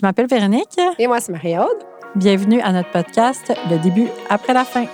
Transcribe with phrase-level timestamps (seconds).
[0.00, 0.80] Je m'appelle Véronique.
[0.98, 1.84] Et moi, c'est Marie-Aude.
[2.14, 4.86] Bienvenue à notre podcast Le début après la fin.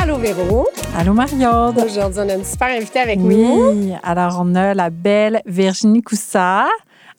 [0.00, 0.66] Allô Véro.
[0.96, 1.78] Allô Marie-Aude.
[1.84, 3.94] Aujourd'hui, on a une super invitée avec Oui, nous.
[4.02, 6.64] alors on a la belle Virginie Coussat,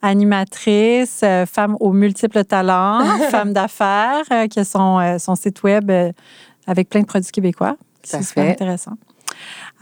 [0.02, 5.61] animatrice, euh, femme aux multiples talents, femme d'affaires, euh, qui a son, euh, son site
[5.61, 5.91] web
[6.66, 7.77] avec plein de produits québécois.
[8.02, 8.93] C'est super intéressant.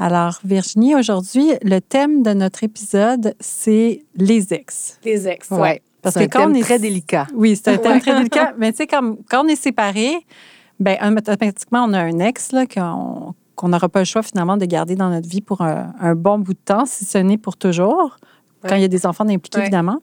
[0.01, 4.97] Alors, Virginie, aujourd'hui, le thème de notre épisode, c'est les ex.
[5.05, 5.51] Les ex.
[5.51, 5.83] Ouais.
[6.01, 7.27] Parce que un quand on est- très délicat.
[7.35, 8.55] Oui, c'est un thème très délicat.
[8.57, 10.15] Mais tu sais, quand on est séparés,
[10.79, 14.65] ben automatiquement, on a un ex là, qu'on qu'on n'aura pas le choix finalement de
[14.65, 17.57] garder dans notre vie pour un, un bon bout de temps, si ce n'est pour
[17.57, 18.17] toujours,
[18.67, 19.99] quand il y a des enfants impliqués, évidemment.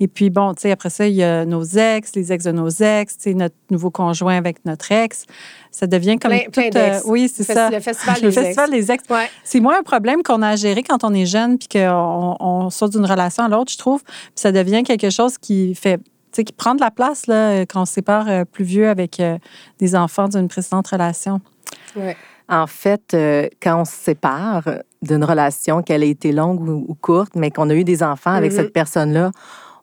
[0.00, 2.52] Et puis, bon, tu sais, après ça, il y a nos ex, les ex de
[2.52, 5.24] nos ex, tu sais, notre nouveau conjoint avec notre ex.
[5.72, 6.50] Ça devient comme Plein- tout...
[6.52, 7.02] plein d'ex.
[7.06, 7.70] oui, c'est Le ça.
[7.70, 8.46] le festival Le des ex.
[8.46, 9.04] festival des ex.
[9.10, 9.28] Ouais.
[9.42, 12.70] C'est moins un problème qu'on a à gérer quand on est jeune puis qu'on on
[12.70, 14.04] sort d'une relation à l'autre, je trouve.
[14.04, 17.62] Puis ça devient quelque chose qui fait, tu sais, qui prend de la place là,
[17.62, 19.36] quand on se sépare euh, plus vieux avec euh,
[19.80, 21.40] des enfants d'une précédente relation.
[21.96, 22.16] Ouais.
[22.48, 24.62] En fait, euh, quand on se sépare
[25.02, 28.32] d'une relation, qu'elle a été longue ou, ou courte, mais qu'on a eu des enfants
[28.32, 28.56] avec Mhm.
[28.56, 29.30] cette personne-là,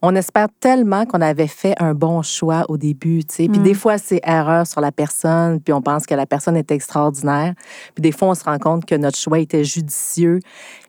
[0.02, 3.48] on espère tellement qu'on avait fait un bon choix au début, tu sais.
[3.48, 3.64] Puis Mhm.
[3.64, 7.54] des fois, c'est erreur sur la personne, puis on pense que la personne est extraordinaire.
[7.96, 10.40] Puis des fois, on se rend compte que notre choix était judicieux,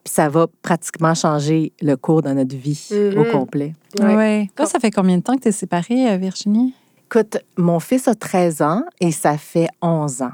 [0.04, 3.74] puis ça va pratiquement changer le cours de notre vie au complet.
[4.00, 4.16] Ouais.
[4.16, 4.50] Ouais.
[4.56, 6.74] Toi, ça fait combien de temps que tu es séparée, euh, Virginie?
[7.10, 10.32] Écoute, mon fils a 13 ans et ça fait 11 ans.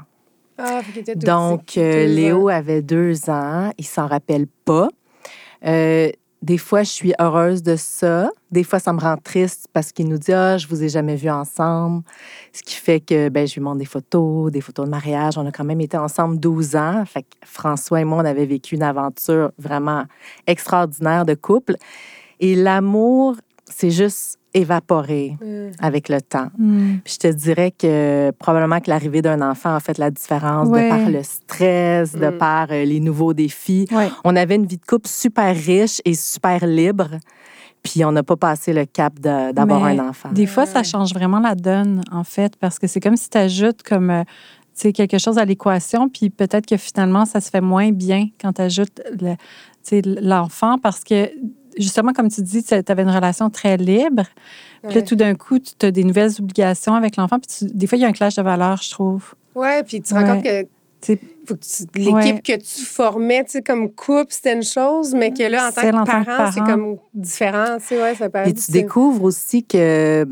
[0.57, 2.53] Ah, était tout Donc, euh, deux Léo ans.
[2.53, 3.71] avait deux ans.
[3.77, 4.89] Il s'en rappelle pas.
[5.65, 6.09] Euh,
[6.41, 8.29] des fois, je suis heureuse de ça.
[8.51, 11.15] Des fois, ça me rend triste parce qu'il nous dit Ah, je vous ai jamais
[11.15, 12.03] vus ensemble.
[12.51, 15.37] Ce qui fait que ben, je lui montre des photos, des photos de mariage.
[15.37, 17.03] On a quand même été ensemble 12 ans.
[17.05, 20.03] Fait que François et moi, on avait vécu une aventure vraiment
[20.45, 21.75] extraordinaire de couple.
[22.41, 23.37] Et l'amour,
[23.69, 25.71] c'est juste évaporé Mm.
[25.79, 26.49] avec le temps.
[27.03, 30.83] Puis je te dirais que probablement que l'arrivée d'un enfant a fait la différence Ouais.
[30.85, 32.37] de par le stress, de Mm.
[32.37, 33.87] par euh, les nouveaux défis.
[33.91, 34.09] Ouais.
[34.23, 37.09] On avait une vie de couple super riche et super libre,
[37.81, 40.29] puis on n'a pas passé le cap d'avoir un enfant.
[40.31, 43.37] Des fois, ça change vraiment la donne, en fait, parce que c'est comme si tu
[43.39, 44.23] ajoutes comme, euh,
[44.75, 48.27] tu sais, quelque chose à l'équation, puis peut-être que finalement, ça se fait moins bien
[48.39, 49.37] quand tu ajoutes le- tu
[49.83, 51.29] sais, l'enfant, parce que
[51.77, 54.23] justement, comme tu dis, tu avais une relation très libre.
[54.85, 57.37] Puis là, tout d'un coup, tu as des nouvelles obligations avec l'enfant.
[57.39, 59.33] Puis tu- des fois, il y a un clash de valeurs, je trouve.
[59.55, 60.33] Ouais, puis tu te rends Ouais.
[60.35, 60.67] compte que
[61.95, 62.41] l'équipe Ouais.
[62.41, 65.81] que tu formais, tu sais, comme couple, c'était une chose, mais que là, en tant
[65.81, 70.25] que parent, c'est comme différent, tu sais, ouais, ça paraît Puis tu découvres aussi que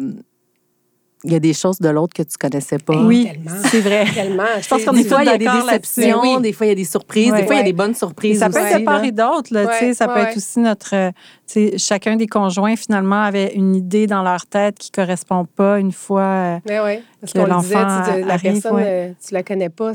[1.23, 2.95] il y a des choses de l'autre que tu connaissais pas.
[3.03, 3.61] oui, tellement.
[3.69, 4.05] c'est vrai.
[4.13, 4.43] Tellement.
[4.61, 6.41] Je pense qu'on Des est fois, il y a des déceptions, oui.
[6.41, 7.41] des fois, il y a des surprises, Ouais.
[7.41, 9.11] des fois, il y a des bonnes Et surprises ça peut être de part et
[9.11, 9.53] d'autre.
[9.53, 10.95] là, tu sais, Ouais, ça peut ouais, être aussi notre.
[10.95, 11.11] euh,
[11.45, 15.45] tu sais, chacun des conjoints, finalement, avait une idée dans leur tête qui ne correspond
[15.45, 16.21] pas une fois.
[16.21, 18.83] euh, Mais oui, parce que disait, l'enfant la personne, ouais.
[18.85, 19.91] euh, tu la connais pas,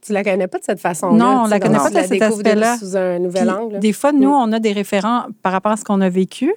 [0.00, 1.16] tu la connais pas de cette façon-là.
[1.16, 2.78] Non, on la connaît pas de cet aspect-là.
[2.78, 3.78] sous un nouvel Puis, angle.
[3.80, 6.54] Des fois, nous, on a des référents par rapport à ce qu'on a vécu.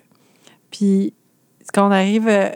[0.69, 1.13] Puis
[1.73, 2.49] quand on arrive, euh,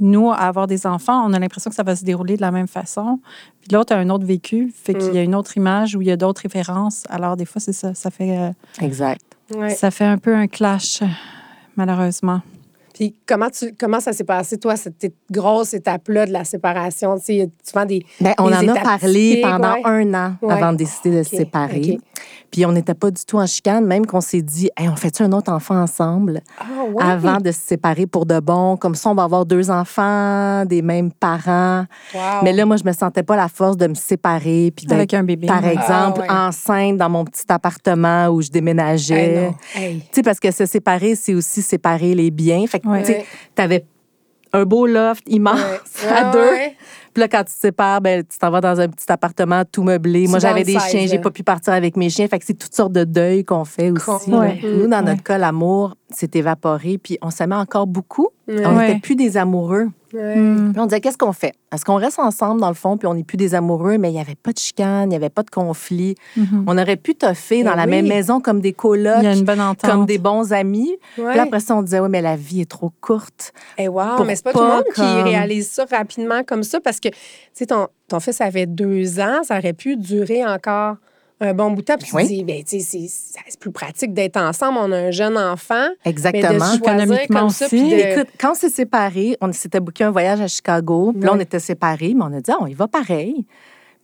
[0.00, 2.50] nous, à avoir des enfants, on a l'impression que ça va se dérouler de la
[2.50, 3.20] même façon.
[3.60, 5.16] Puis l'autre a un autre vécu, fait qu'il y Mm.
[5.16, 7.02] a une autre image où il y a d'autres références.
[7.10, 7.94] Alors, des fois, c'est ça.
[7.94, 9.20] Ça fait, euh, Exact.
[9.54, 9.70] Ouais.
[9.70, 11.00] ça fait un peu un clash,
[11.76, 12.40] malheureusement.
[12.94, 17.16] Puis comment, tu, comment ça s'est passé, toi, cette grosse étape-là de la séparation?
[17.18, 18.04] Tu sais, il y a souvent des.
[18.20, 19.80] Ben, on en a parlé pendant ouais.
[19.84, 20.52] un an Ouais.
[20.52, 21.98] avant de décider de se séparer.
[22.50, 25.22] Puis on n'était pas du tout en chicane, même qu'on s'est dit, hey, on fait-tu
[25.22, 27.02] un autre enfant ensemble Ah, ouais.
[27.02, 28.76] avant de se séparer pour de bon?
[28.76, 31.84] Comme ça, on va avoir deux enfants, des mêmes parents.
[32.14, 32.20] Wow.
[32.42, 34.72] Mais là, moi, je me sentais pas la force de me séparer.
[34.74, 35.46] Puis Avec un bébé.
[35.46, 36.48] par exemple, Ah, ouais.
[36.48, 39.52] enceinte dans mon petit appartement où je déménageais.
[39.74, 40.00] Hey.
[40.00, 42.66] Tu sais, parce que se séparer, c'est aussi séparer les biens.
[42.66, 43.02] Fait que, Ouais.
[43.02, 43.24] tu sais,
[43.54, 43.84] t'avais
[44.52, 45.60] un beau loft immense
[46.02, 46.08] Ouais.
[46.16, 46.50] à deux.
[47.20, 49.82] Puis là, quand tu te sépares, ben, tu t'en vas dans un petit appartement tout
[49.82, 50.26] meublé.
[50.26, 52.26] Moi, j'avais des chiens, j'ai pas pu partir avec mes chiens.
[52.28, 54.30] Fait que c'est toutes sortes de deuils qu'on fait aussi.
[54.32, 54.58] Ouais.
[54.64, 55.02] Nous, dans Ouais.
[55.02, 58.28] notre cas, l'amour s'est évaporé, puis on s'aimait encore beaucoup.
[58.48, 58.64] Ouais.
[58.64, 59.88] On n'était plus des amoureux.
[60.12, 60.36] Ouais.
[60.36, 60.72] Mm.
[60.72, 61.54] Puis on disait, qu'est-ce qu'on fait?
[61.72, 64.14] Est-ce qu'on reste ensemble, dans le fond, puis on n'est plus des amoureux, mais il
[64.14, 66.14] n'y avait pas de chicane, il n'y avait pas de conflit?
[66.36, 66.64] Mhm.
[66.66, 69.24] On aurait pu toffer dans la même maison comme des colocs,
[69.82, 70.96] comme des bons amis.
[71.16, 71.24] Ouais.
[71.28, 73.52] Puis là, après ça, on disait, oui, mais la vie est trop courte.
[73.78, 76.62] Eh wow, Pour mais c'est pas, pas tout le monde qui réalise ça rapidement comme
[76.62, 77.16] ça parce que, tu
[77.52, 80.96] sais, ton, ton fils avait deux ans, ça aurait pu durer encore
[81.40, 81.96] un bon bout de temps.
[81.98, 82.26] Puis tu Oui.
[82.26, 84.78] dis, ben, tu sais, c'est- c'est plus pratique d'être ensemble.
[84.80, 85.86] On a un jeune enfant.
[86.04, 86.42] Exactement.
[86.42, 87.76] Mais de choisir Économiquement comme ça, aussi.
[87.78, 91.12] puis de- Écoute, quand on s'est séparés, on s'était booké un voyage à Chicago.
[91.12, 93.46] Puis là, on était séparés, mais on a dit, ah, on y va pareil.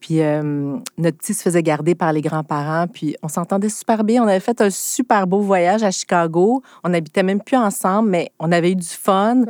[0.01, 2.87] Puis euh, notre petit se faisait garder par les grands-parents.
[2.87, 4.23] Puis on s'entendait super bien.
[4.23, 6.63] On avait fait un super beau voyage à Chicago.
[6.85, 9.43] On n'habitait même plus ensemble, mais on avait eu du fun.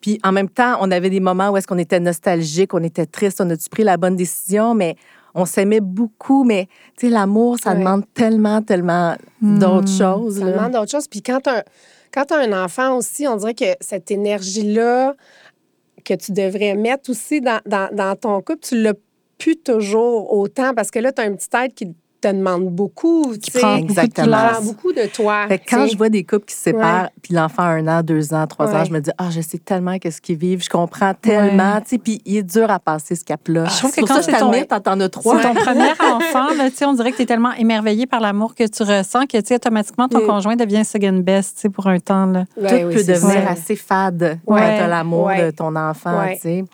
[0.00, 3.06] Puis en même temps, on avait des moments où est-ce qu'on était nostalgique, on était
[3.06, 4.96] triste, on a-tu pris la bonne décision, mais
[5.34, 6.44] on s'aimait beaucoup.
[6.44, 7.78] Mais tu sais, l'amour, ça Ouais.
[7.78, 10.38] demande tellement, tellement d'autres choses.
[10.38, 10.52] Ça là.
[10.52, 11.08] demande d'autres choses.
[11.08, 15.14] Puis quand tu as, un enfant aussi, on dirait que cette énergie-là
[16.04, 18.94] que tu devrais mettre aussi dans, dans, dans ton couple, tu l'as
[19.38, 23.32] plus toujours autant parce que là, tu as un petit être qui te demande beaucoup.
[23.32, 24.36] Qui tu sais, prend beaucoup de Exactement.
[24.52, 25.46] prend beaucoup de toi.
[25.48, 27.08] Fait que quand je vois des couples qui se séparent, Ouais.
[27.22, 29.58] puis l'enfant a un an, deux ans, trois ans, je me dis, ah, je sais
[29.58, 33.14] tellement qu'est-ce qu'ils vivent, je comprends tellement, tu sais, puis il est dur à passer
[33.14, 33.64] ce cap-là.
[33.66, 35.36] Je trouve que Pour quand ça, je c'est ton- t'admire, t'en- as trois.
[35.40, 38.20] C'est ton premier enfant, là, tu sais, on dirait que tu es tellement émerveillé par
[38.20, 40.26] l'amour que tu ressens que tu sais, automatiquement ton Mm.
[40.26, 42.26] conjoint devient second best tu sais, pour un temps.
[42.26, 42.44] Là.
[42.54, 43.50] Tout oui, peut devenir ça.
[43.50, 44.60] assez fade Ouais.
[44.60, 45.46] quand t'as l'amour Ouais.
[45.46, 46.36] de ton enfant, Ouais.
[46.36, 46.64] tu sais.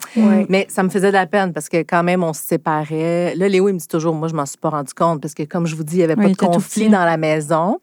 [0.48, 3.34] Mais ça me faisait de la peine parce que quand même, on se séparait.
[3.36, 5.37] Là, Léo, il me dit toujours, moi, je m'en suis pas rendu compte parce que,
[5.46, 7.80] comme je vous dis, il n'y avait Oui, pas de conflit dans la maison.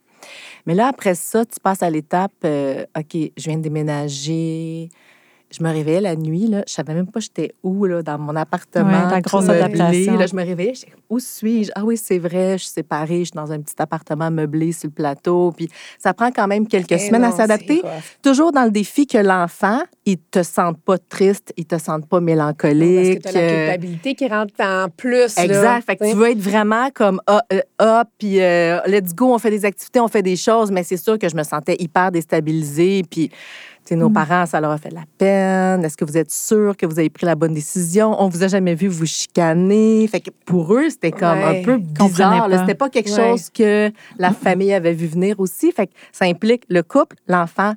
[0.65, 4.89] Mais là, après ça, tu passes à l'étape, euh, OK, je viens de déménager.
[5.57, 6.63] Je me réveillais la nuit, là.
[6.67, 8.89] Je savais même pas j'étais où, là, dans mon appartement.
[8.89, 10.17] Ouais, la grosse adaptation.
[10.17, 11.71] Là, je me réveillais, j'étais, où suis-je?
[11.75, 14.87] Ah oui, c'est vrai, je suis séparée, je suis dans un petit appartement meublé sur
[14.87, 15.53] le plateau.
[15.55, 17.81] Puis ça prend quand même quelques Eh semaines à s'adapter
[18.21, 22.17] toujours dans le défi que l'enfant, il te sente pas triste, il te sente pas
[22.17, 23.23] Parce mélancolique.
[23.23, 25.35] que tu as la euh, culpabilité qui rentre en plus.
[25.35, 25.85] là, Exact.
[25.85, 29.39] Fait que tu veux être vraiment comme ah, euh, ah, puis euh, let's go, on
[29.39, 32.11] fait des activités, on fait des choses, mais c'est sûr que je me sentais hyper
[32.11, 33.03] déstabilisée.
[33.09, 33.31] Puis,
[33.93, 35.85] nos parents, ça leur a fait de la peine.
[35.85, 38.15] Est-ce que vous êtes sûr que vous avez pris la bonne décision?
[38.19, 40.07] On vous a jamais vu vous chicaner.
[40.07, 41.59] Fait que pour eux, c'était comme Ouais.
[41.59, 42.47] un peu bizarre.
[42.61, 43.15] C'était pas quelque Ouais.
[43.33, 45.71] chose que la famille avait vu venir aussi.
[45.71, 47.73] Fait que ça implique le couple, l'enfant,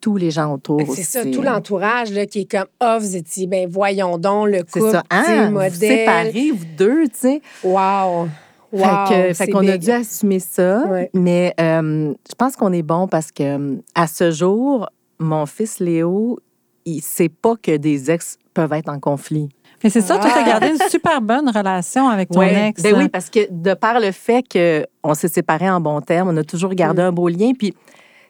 [0.00, 0.80] tous les gens autour.
[0.94, 4.78] C'est ça, tout l'entourage qui est comme, ah, vous étiez, ben voyons donc, le C'est
[4.78, 5.02] couple, ça.
[5.10, 5.50] tu sais, Hein?
[5.50, 7.42] Vous séparez, vous deux, tu sais.
[7.64, 8.28] Wow.
[8.70, 9.06] Wow.
[9.08, 10.84] fait c'est qu'on a dû assumer ça.
[10.86, 11.10] Ouais.
[11.14, 14.88] Mais euh, je pense qu'on est bon parce que à ce jour,
[15.18, 16.38] mon fils Léo,
[16.84, 19.48] il sait pas que des ex peuvent être en conflit.
[19.84, 22.68] Mais c'est ça, toi, tu as gardé une super bonne relation avec ton Ouais.
[22.70, 22.82] ex.
[22.82, 22.98] Ben là.
[22.98, 26.42] oui, parce que de par le fait qu'on s'est séparés en bons termes, on a
[26.42, 27.06] toujours gardé Mm.
[27.06, 27.52] un beau lien.
[27.56, 27.74] Puis,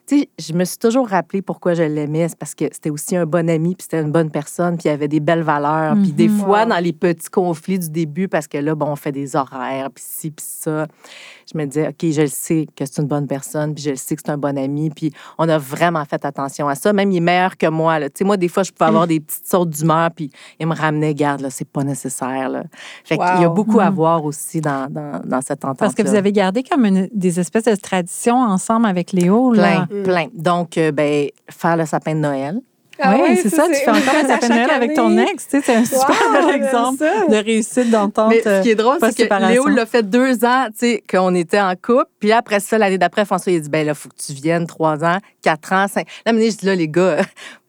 [0.09, 2.27] tu sais, je me suis toujours rappelé pourquoi je l'aimais.
[2.29, 4.91] C'est parce que c'était aussi un bon ami, puis c'était une bonne personne, puis il
[4.91, 5.95] avait des belles valeurs.
[6.01, 6.37] Puis des Mhm.
[6.39, 6.69] fois, Wow.
[6.69, 10.03] dans les petits conflits du début, parce que là, bon, on fait des horaires, puis
[10.07, 10.87] ci, puis ça,
[11.51, 13.95] je me disais, OK, je le sais que c'est une bonne personne, puis je le
[13.97, 16.91] sais que c'est un bon ami, puis on a vraiment fait attention à ça.
[16.91, 17.99] Même, il est meilleur que moi.
[18.01, 20.73] Tu sais, moi, des fois, je pouvais avoir des petites sautes d'humeur, puis il me
[20.75, 22.49] ramenait, garde, là, c'est pas nécessaire.
[22.49, 22.63] Là.
[23.03, 23.95] Fait qu'il y a beaucoup à Mhm.
[23.95, 27.39] voir aussi dans, dans, dans cette entente Parce que vous avez gardé comme une- des
[27.39, 29.53] espèces de traditions ensemble avec Léo.
[29.53, 29.85] Là.
[29.89, 30.27] Plein, plein.
[30.33, 32.59] Donc, euh, ben, faire le sapin de Noël.
[33.01, 35.47] Ah oui, ouais, c'est ça, tu fais encore un sapin de Noël avec ton ex.
[35.47, 37.27] Tu sais, c'est un super Wow, exemple ça.
[37.27, 38.29] de réussite d'entente.
[38.29, 39.47] Mais ce qui est drôle, c'est que.
[39.47, 42.07] Léo l'a fait deux ans, tu sais, qu'on était en couple.
[42.19, 44.67] Puis après ça, l'année d'après, François, il a dit, ben là, faut que tu viennes
[44.67, 46.07] trois ans, quatre ans, cinq.
[46.25, 47.19] Là, mais je dis, là, les gars,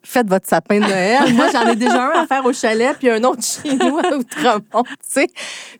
[0.03, 1.33] faites votre sapin de Noël.
[1.35, 4.17] Moi, j'en ai déjà un à faire au chalet, puis un autre chez nous à
[4.17, 5.27] Outremont, tu sais.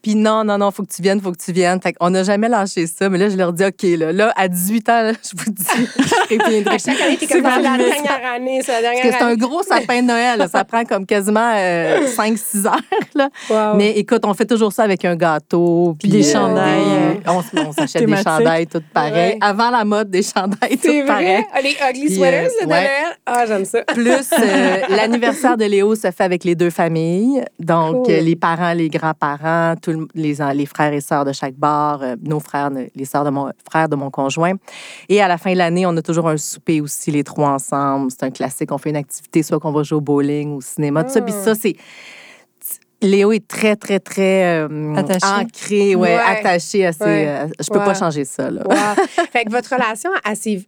[0.03, 1.81] Puis non, non, non, faut que tu viennes, faut que tu viennes.
[1.81, 3.09] Fait qu'on n'a jamais lâché ça.
[3.09, 5.65] Mais là, je leur dis, OK, là, là à 18 ans, là, je vous dis,
[5.99, 9.03] je reviendrai À chaque année, t'es C'est comme la dernière année, c'est la Parce dernière
[9.03, 10.39] que c'est un gros sapin de Noël.
[10.39, 10.49] là.
[10.49, 12.77] Ça prend comme quasiment 5-6 heures.
[13.15, 13.29] Là.
[13.49, 13.77] Wow.
[13.77, 15.97] Mais écoute, on fait toujours ça avec un gâteau.
[15.99, 19.33] Puis des euh, chandails, des- On, s'achète des chandails toutes pareilles.
[19.33, 19.39] Ouais.
[19.41, 21.37] Avant la mode des chandails toutes pareilles.
[21.43, 21.47] vrai.
[21.53, 22.81] Ah, les ugly Puis, sweaters euh, de ouais.
[22.81, 23.17] Noël.
[23.27, 23.83] Ah, j'aime ça.
[23.83, 27.45] Plus euh, l'anniversaire de Léo se fait avec les deux familles.
[27.59, 28.15] Donc, Cool.
[28.15, 32.41] euh, les parents, les grands-parents, le- les, frères et sœurs de chaque bar, euh, nos
[32.41, 34.55] frères, les sœurs de mon frère de mon conjoint.
[35.09, 38.11] Et à la fin de l'année, on a toujours un souper aussi, les trois ensemble.
[38.11, 38.71] C'est un classique.
[38.73, 41.21] On fait une activité, soit qu'on va jouer au bowling, au cinéma, tout ça.
[41.21, 41.45] Puis Ah.
[41.45, 41.77] ça, c'est.
[43.03, 45.27] Léo est très, très, très euh, Attaché.
[45.27, 46.19] ancré, ouais, Ouais.
[46.39, 47.05] attaché à ses.
[47.05, 47.25] Ouais.
[47.29, 47.85] euh, je peux Ouais.
[47.87, 48.61] pas changer ça, là.
[48.67, 49.05] Wow.
[49.33, 50.63] fait que votre relation, assez,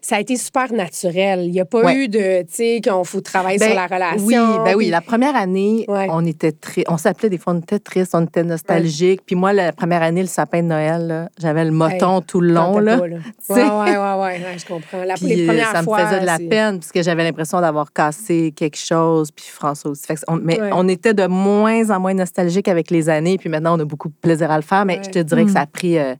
[0.00, 1.40] ça a été super naturel.
[1.44, 1.94] Il n'y a pas Ouais.
[1.96, 4.26] eu de, tu sais, qu'on faut travailler Ben, sur la relation.
[4.26, 4.88] Oui, ben oui.
[4.90, 6.06] La première année, Ouais.
[6.10, 9.20] on était très, on s'appelait des fois, on était triste, on était nostalgique.
[9.26, 12.78] Puis moi, la première année, le sapin de Noël, j'avais le moton tout le long,
[12.78, 12.98] là.
[12.98, 13.16] pas, là.
[13.40, 13.54] sais.
[13.54, 15.04] Ouais, ouais, ouais, ouais, ouais, je comprends.
[15.04, 17.24] La, Puis les euh, premières ça me fois, faisait de la peine parce que j'avais
[17.24, 19.30] l'impression d'avoir cassé quelque chose.
[19.30, 20.04] Puis François aussi.
[20.06, 20.70] Fait que on- mais Ouais.
[20.72, 23.36] on était de moins en moins nostalgique avec les années.
[23.38, 24.84] Puis maintenant, on a beaucoup de plaisir à le faire.
[24.84, 25.04] Mais Ouais.
[25.04, 25.54] je te dirais que Mm.
[25.54, 26.14] ça a pris euh,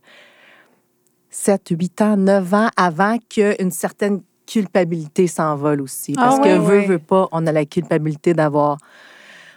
[1.29, 6.15] 7, 8 ans, 9 ans avant qu'une certaine culpabilité s'envole aussi.
[6.17, 8.77] Ah Parce que ouais, veut, veut pas, on a la culpabilité d'avoir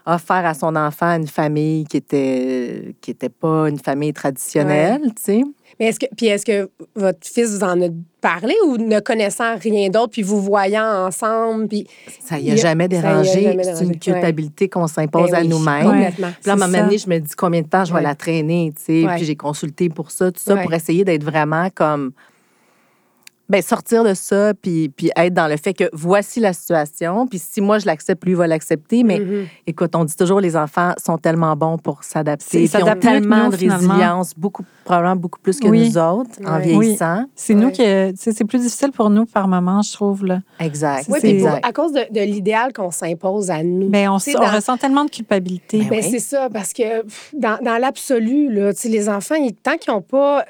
[0.05, 5.23] offert à son enfant une famille qui était, qui était pas une famille traditionnelle, tu
[5.23, 5.43] sais.
[5.81, 7.87] Mais est-ce que, puis est-ce que votre fils vous en a
[8.21, 11.87] parlé ou ne connaissant rien d'autre, puis vous voyant ensemble, puis...
[12.21, 13.59] Ça y a Il jamais dérangé.
[13.63, 15.85] C'est une culpabilité qu'on s'impose Ben à oui, nous-mêmes.
[15.85, 16.29] Complètement.
[16.41, 18.03] Puis là, à un moment donné, je me dis combien de temps je vais Ouais.
[18.05, 19.07] la traîner, tu sais?
[19.07, 19.17] Ouais.
[19.17, 20.63] Puis j'ai consulté pour ça, tout ça, Ouais.
[20.63, 22.13] pour essayer d'être vraiment comme.
[23.49, 27.39] Ben, sortir de ça, puis, puis être dans le fait que voici la situation, puis
[27.39, 29.03] si moi je l'accepte, lui va l'accepter.
[29.03, 29.47] Mais Mhm.
[29.67, 32.63] écoute, on dit toujours les enfants sont tellement bons pour s'adapter.
[32.65, 35.89] Ils ont tellement nous, de résilience, beaucoup, probablement beaucoup plus que Oui.
[35.91, 37.25] nous autres en vieillissant.
[37.35, 37.83] C'est nous qui.
[38.17, 40.25] C'est plus difficile pour nous par moment, je trouve.
[40.25, 40.39] Là.
[40.59, 41.07] Exact.
[41.11, 43.89] Oui, puis pour- à cause de, de l'idéal qu'on s'impose à nous.
[43.91, 45.81] Ben, on, on dans- ressent tellement de culpabilité.
[45.81, 46.11] Ben Ben, oui.
[46.11, 49.77] c'est ça, parce que pff, dans, dans l'absolu, là, tu sais, les enfants, ils- tant
[49.77, 50.45] qu'ils n'ont pas, euh,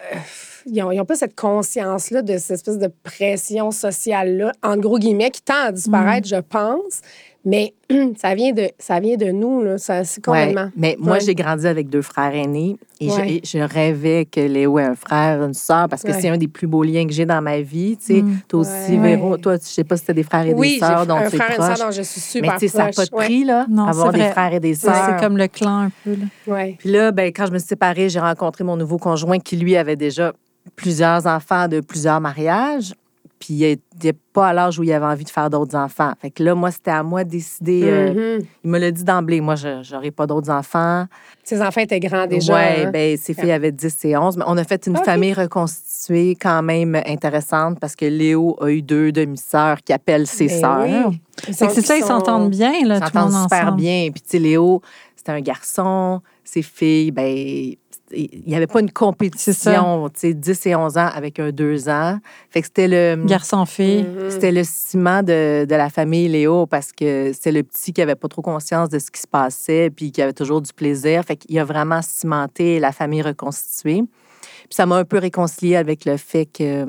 [0.67, 4.99] ils ont, ils ont pas cette conscience-là de cette espèce de pression sociale-là, en gros
[4.99, 7.01] guillemets, qui tend à disparaître, je pense.
[7.45, 7.75] Mais
[8.19, 10.71] ça vient de, ça vient de nous, là, ça, c'est Ouais, complètement.
[10.77, 11.21] mais moi, Ouais.
[11.21, 13.33] j'ai grandi avec deux frères aînés et je- Ouais.
[13.33, 16.21] et je, rêvais que Léo ait un frère, une sœur, parce que Ouais.
[16.21, 17.97] c'est un des plus beaux liens que j'ai dans ma vie.
[17.97, 18.37] Tu sais, Mm.
[18.47, 19.17] toi aussi, Ouais.
[19.17, 21.17] Véro, toi, je sais pas si tu as des frères et Oui, des sœurs dont
[21.17, 21.81] un tu es frère et une sœur proche.
[21.81, 24.13] dont je suis Mais super tu sais, ça n'a pas de prix, là, Non, avoir
[24.13, 25.07] des frères et des C'est sœurs.
[25.19, 26.11] c'est comme le clan un peu.
[26.13, 26.17] Là.
[26.47, 26.53] Ouais.
[26.55, 26.77] Ouais.
[26.79, 29.77] Puis là, ben, quand je me suis séparée, j'ai rencontré mon nouveau conjoint qui, lui,
[29.77, 30.33] avait déjà
[30.77, 32.95] plusieurs enfants de plusieurs mariages.
[33.39, 33.63] Puis il
[33.97, 36.13] n'était pas à l'âge où il avait envie de faire d'autres enfants.
[36.21, 37.81] Fait que là, moi, c'était à moi de décider.
[37.85, 38.45] euh, Mhm.
[38.63, 39.41] il me l'a dit d'emblée.
[39.41, 41.07] Moi, je n'aurai pas d'autres enfants.
[41.43, 42.55] Ses enfants étaient grands déjà.
[42.55, 42.91] Oui, hein?
[42.93, 44.37] ben, ses filles avaient 10 et 11.
[44.37, 48.81] Mais on a fait une famille reconstituée quand même intéressante parce que Léo a eu
[48.81, 51.09] deux demi-sœurs qui appellent ses Ben sœurs.
[51.09, 51.21] oui.
[51.47, 53.43] C'est que sont- c'est ça, ils sont- s'entendent bien, là, Ils tout le monde s'entendent
[53.43, 53.77] super ensemble.
[53.79, 54.09] bien.
[54.13, 54.81] Puis, tu sais, Léo,
[55.17, 56.21] c'était un garçon.
[56.45, 57.75] Ses filles, ben,
[58.15, 61.89] il n'y avait pas une compétition, tu sais, 10 et 11 ans avec un 2
[61.89, 62.19] ans.
[62.51, 63.25] Fait que c'était le...
[63.27, 64.03] Garçon-fille.
[64.05, 64.31] Mhm.
[64.31, 68.15] C'était le ciment de, de la famille Léo parce que c'était le petit qui avait
[68.15, 71.25] pas trop conscience de ce qui se passait puis qui avait toujours du plaisir.
[71.25, 74.03] Fait qu'il a vraiment cimenté la famille reconstituée.
[74.43, 76.87] Puis ça m'a un peu réconciliée avec le fait qu'il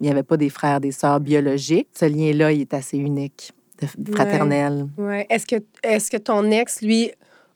[0.00, 1.88] n'y avait pas des frères, des sœurs biologiques.
[1.98, 4.14] Ce lien-là, il est assez unique, de- Ouais.
[4.16, 4.86] fraternel.
[4.96, 5.26] Ouais.
[5.28, 7.10] Est-ce que, est que ton ex, lui,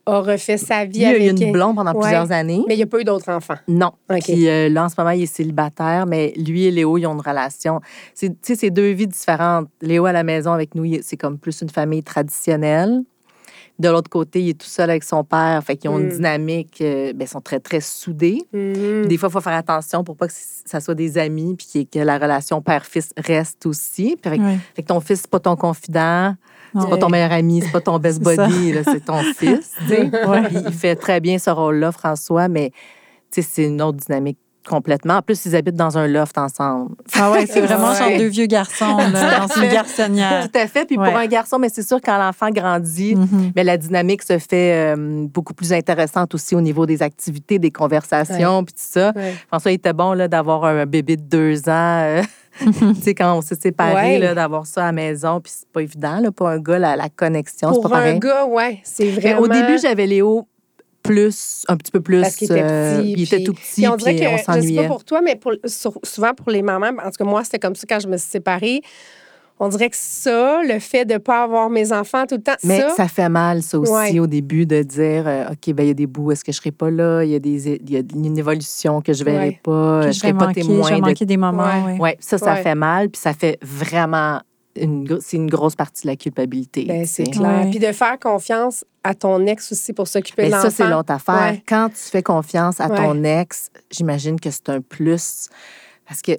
[0.08, 1.40] a refait sa vie Il a eu avec...
[1.40, 2.00] une blonde pendant Ouais.
[2.00, 2.62] plusieurs années.
[2.68, 3.56] Mais il n'y a pas eu d'autres enfants.
[3.66, 3.92] Non.
[4.10, 4.20] OK.
[4.22, 7.14] Puis euh, là, en ce moment, il est célibataire, mais lui et Léo, ils ont
[7.14, 7.80] une relation.
[8.14, 9.68] C'est, tu sais, c'est deux vies différentes.
[9.82, 13.02] Léo à la maison avec nous, il- c'est comme plus une famille traditionnelle.
[13.78, 15.62] De l'autre côté, il est tout seul avec son père.
[15.62, 16.12] Fait qu'ils ont une Mm.
[16.12, 18.42] dynamique, euh, ben, ils sont très, très soudés.
[18.54, 19.06] Mhm.
[19.06, 20.32] Des fois, il faut faire attention pour pas que
[20.64, 24.16] ça soit des amis, puis que la relation père-fils reste aussi.
[24.22, 24.40] Puis Fait,
[24.76, 26.34] fait que ton fils, c'est pas ton confident,
[26.80, 29.72] c'est pas ton meilleur ami, c'est pas ton best buddy, c'est ton fils.
[29.86, 30.10] Puis
[30.66, 32.70] il fait très bien ce rôle-là, François, mais
[33.30, 35.18] c'est une autre dynamique complètement.
[35.18, 36.96] En plus, ils habitent dans un loft ensemble.
[37.14, 37.96] Ah ouais, c'est vraiment Ouais.
[37.98, 40.50] genre deux vieux garçons là, dans une garçonnière.
[40.50, 40.84] Tout à fait.
[40.86, 41.08] Puis Ouais.
[41.08, 43.52] pour un garçon, mais c'est sûr, quand l'enfant grandit, Mhm.
[43.54, 47.70] mais la dynamique se fait euh, beaucoup plus intéressante aussi au niveau des activités, des
[47.70, 49.12] conversations, puis tout ça.
[49.46, 52.00] François, il était bon là, d'avoir un bébé de deux ans.
[52.02, 52.22] euh,
[52.94, 54.34] tu sais, quand on s'est séparés, Ouais.
[54.34, 57.08] d'avoir ça à la maison, puis c'est pas évident, là, pour un gars, la, la
[57.08, 58.18] connexion, c'est Pour pas un pareil.
[58.20, 59.40] gars, ouais, c'est vraiment...
[59.40, 60.46] au début, j'avais Léo
[61.02, 62.20] plus, un petit peu plus.
[62.22, 63.12] Parce qu'il était euh, petit.
[63.12, 65.04] il était puis- tout petit, puis on dirait puis que, on je sais pas pour
[65.04, 65.52] toi, mais pour,
[66.02, 68.28] souvent pour les mamans, en tout cas, moi, c'était comme ça quand je me suis
[68.30, 68.80] séparée.
[69.58, 72.56] On dirait que ça, le fait de ne pas avoir mes enfants tout le temps,
[72.62, 74.18] Mais ça, ça, fait mal, ça aussi, Ouais.
[74.20, 76.58] au début, de dire euh, OK, ben il y a des bouts, est-ce que je
[76.58, 77.22] serai pas là?
[77.24, 79.60] Il y a, des, il y a une évolution que je verrai Ouais.
[79.62, 81.00] pas, Que je je serai pas témoin de.
[81.00, 81.64] manquer des moments.
[81.86, 81.92] Ouais.
[81.94, 81.98] ouais.
[82.00, 82.62] Ouais, ça, ça Ouais.
[82.62, 84.40] fait mal, puis ça fait vraiment.
[84.78, 86.84] Une, c'est une grosse partie de la culpabilité.
[86.84, 87.64] ben, c'est clair.
[87.64, 87.70] Ouais.
[87.70, 90.70] Puis de faire confiance à ton ex aussi pour s'occuper Mais de ça, l'enfant.
[90.76, 91.52] c'est l'autre affaire.
[91.52, 91.62] Ouais.
[91.66, 92.96] Quand tu fais confiance à Ouais.
[92.98, 95.48] ton ex, j'imagine que c'est un plus.
[96.06, 96.32] Parce que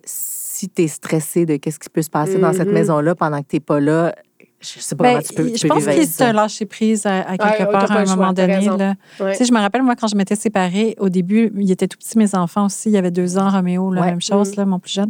[0.57, 2.73] si tu es stressé de qu'est-ce qui peut se passer dans cette Mhm.
[2.73, 4.13] maison-là pendant que tu n'es pas là,
[4.59, 6.33] je sais pas Ben, comment tu peux, tu je peux pense que avec c'est un
[6.33, 8.55] lâcher-prise à, à quelque Ouais, part à un choix, moment donné.
[8.55, 8.75] raison.
[8.77, 8.95] Là.
[9.19, 9.31] Ouais.
[9.33, 11.97] Tu sais, je me rappelle, moi, quand je m'étais séparée, au début, il était tout
[11.97, 12.89] petit, mes enfants aussi.
[12.89, 14.07] Il y avait deux ans, Roméo, la Ouais.
[14.07, 14.55] même chose, Mm.
[14.57, 15.09] là, mon plus jeune.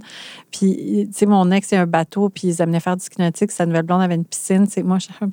[0.51, 3.03] Puis, tu sais, mon ex, il y a un bateau, puis ils amenaient faire du
[3.05, 3.51] ski nautique.
[3.51, 4.67] Sa nouvelle blonde avait une piscine.
[4.67, 5.07] Tu sais, moi, je,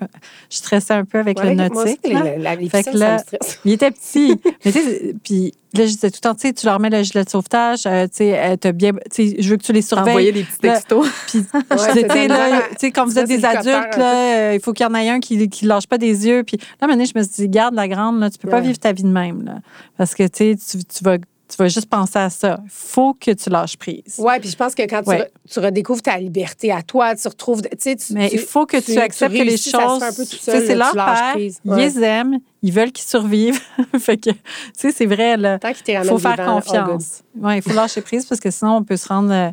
[0.51, 2.13] je stressais un peu avec Ouais, le moi aussi, nautique.
[2.13, 2.23] là.
[2.23, 3.59] les, la, les Fait que piscines, là- ça me stresse.
[3.65, 4.41] Il était petit.
[4.65, 6.91] Mais tu sais, puis là, je disais tout le temps, tu sais, tu leur mets
[6.91, 9.73] le gilet de sauvetage, euh, tu sais, euh, bien, tu sais, je veux que tu
[9.73, 10.11] les surveilles.
[10.11, 11.09] Envoyer des petits textos.
[11.29, 13.27] Puis, Ouais, je disais, c'est tu sais, de là, la- tu sais, quand vous êtes
[13.29, 15.87] des c'est adultes, là, euh, il faut qu'il y en ait un qui, qui lâche
[15.87, 16.43] pas des yeux.
[16.45, 18.79] Puis là, maintenant, je me suis dit, garde la grande, là, tu peux pas vivre
[18.79, 19.55] ta vie de même, là.
[19.97, 22.59] Parce que, tu tu, vas, tu vas juste penser à ça.
[22.65, 24.17] Il faut que tu lâches prise.
[24.19, 25.21] Ouais, puis je pense que quand tu, Ouais.
[25.23, 27.61] re- tu redécouvres ta liberté à toi, tu retrouves.
[27.63, 30.03] Tu Mais il faut que tu, acceptes que les choses.
[30.41, 31.31] c'est leur père.
[31.35, 31.61] prise.
[31.65, 32.03] Ils Ouais.
[32.03, 32.39] aiment.
[32.63, 33.61] Ils veulent qu'ils survivent.
[33.99, 34.37] fait que, tu
[34.75, 36.65] sais, c'est vrai, Il faut faire vivant, good.
[36.65, 37.23] confiance.
[37.39, 39.33] Ouais, il faut lâcher prise parce que sinon, on peut se rendre.
[39.33, 39.51] euh,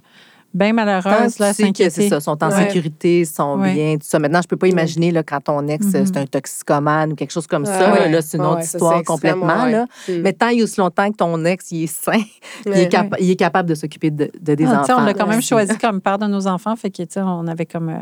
[0.54, 2.66] bien Tant malheureuses, que là, tu sais que c'est ça, sont en Ouais.
[2.68, 3.74] sécurité, sont Ouais.
[3.74, 4.20] bien, tout ça.
[4.20, 6.06] Maintenant, je peux pas imaginer là, quand ton ex, Mhm.
[6.06, 7.70] c'est un toxicomane ou quelque chose comme Ouais.
[7.70, 7.96] ça.
[7.96, 9.66] là, Là, c'est une Ouais, autre histoire complètement.
[9.66, 9.86] Là.
[10.08, 10.14] Mm.
[10.22, 12.22] Mais tant il y a aussi longtemps que ton ex, il est sain,
[12.66, 14.96] il, est capa- il est capable de s'occuper de, de des Ah, enfants.
[15.00, 17.90] on l'a quand même choisi comme père de nos enfants, fait que, on avait comme
[17.90, 17.98] euh,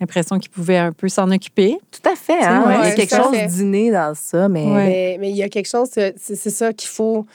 [0.00, 1.76] l'impression qu'il pouvait un peu s'en occuper.
[1.90, 2.42] Tout à fait.
[2.42, 2.64] Hein?
[2.66, 4.86] Ouais, il y a quelque chose d'inné dans ça, mais Ouais.
[4.86, 7.26] Mais mais il y a quelque chose, c'est c'est ça qu'il faut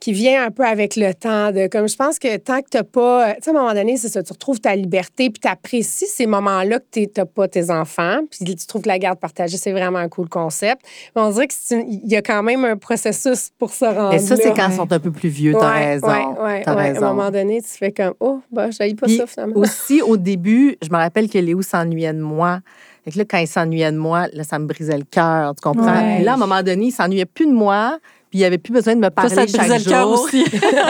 [0.00, 1.50] qui vient un peu avec le temps.
[1.52, 3.34] De, comme je pense que tant que tu n'as pas.
[3.34, 6.06] Tu sais, à un moment donné, c'est ça, tu retrouves ta liberté, puis tu apprécies
[6.06, 9.56] ces moments-là que tu n'as pas tes enfants, puis tu trouves que la garde partagée,
[9.56, 10.82] c'est vraiment un cool concept.
[11.14, 14.10] Mais on dirait qu'il y a quand même un processus pour se rendre.
[14.10, 16.06] Mais ça, c'est quand ils sont un peu plus vieux, t'as Ouais, raison.
[16.06, 16.74] ouais, ouais.
[16.74, 17.06] raison.
[17.06, 19.56] À un moment donné, tu fais comme, oh, bah, je pas Puis ça finalement.
[19.56, 22.60] Aussi, au début, je me rappelle que Léo s'ennuyait de moi.
[23.04, 25.60] Fait que là, quand il s'ennuyait de moi, là, ça me brisait le cœur, tu
[25.62, 26.18] comprends?
[26.20, 27.98] Là, à un moment donné, il s'ennuyait plus de moi,
[28.34, 30.20] puis il avait plus besoin de me parler ça te chaque brisait le jour.
[30.24, 30.44] aussi.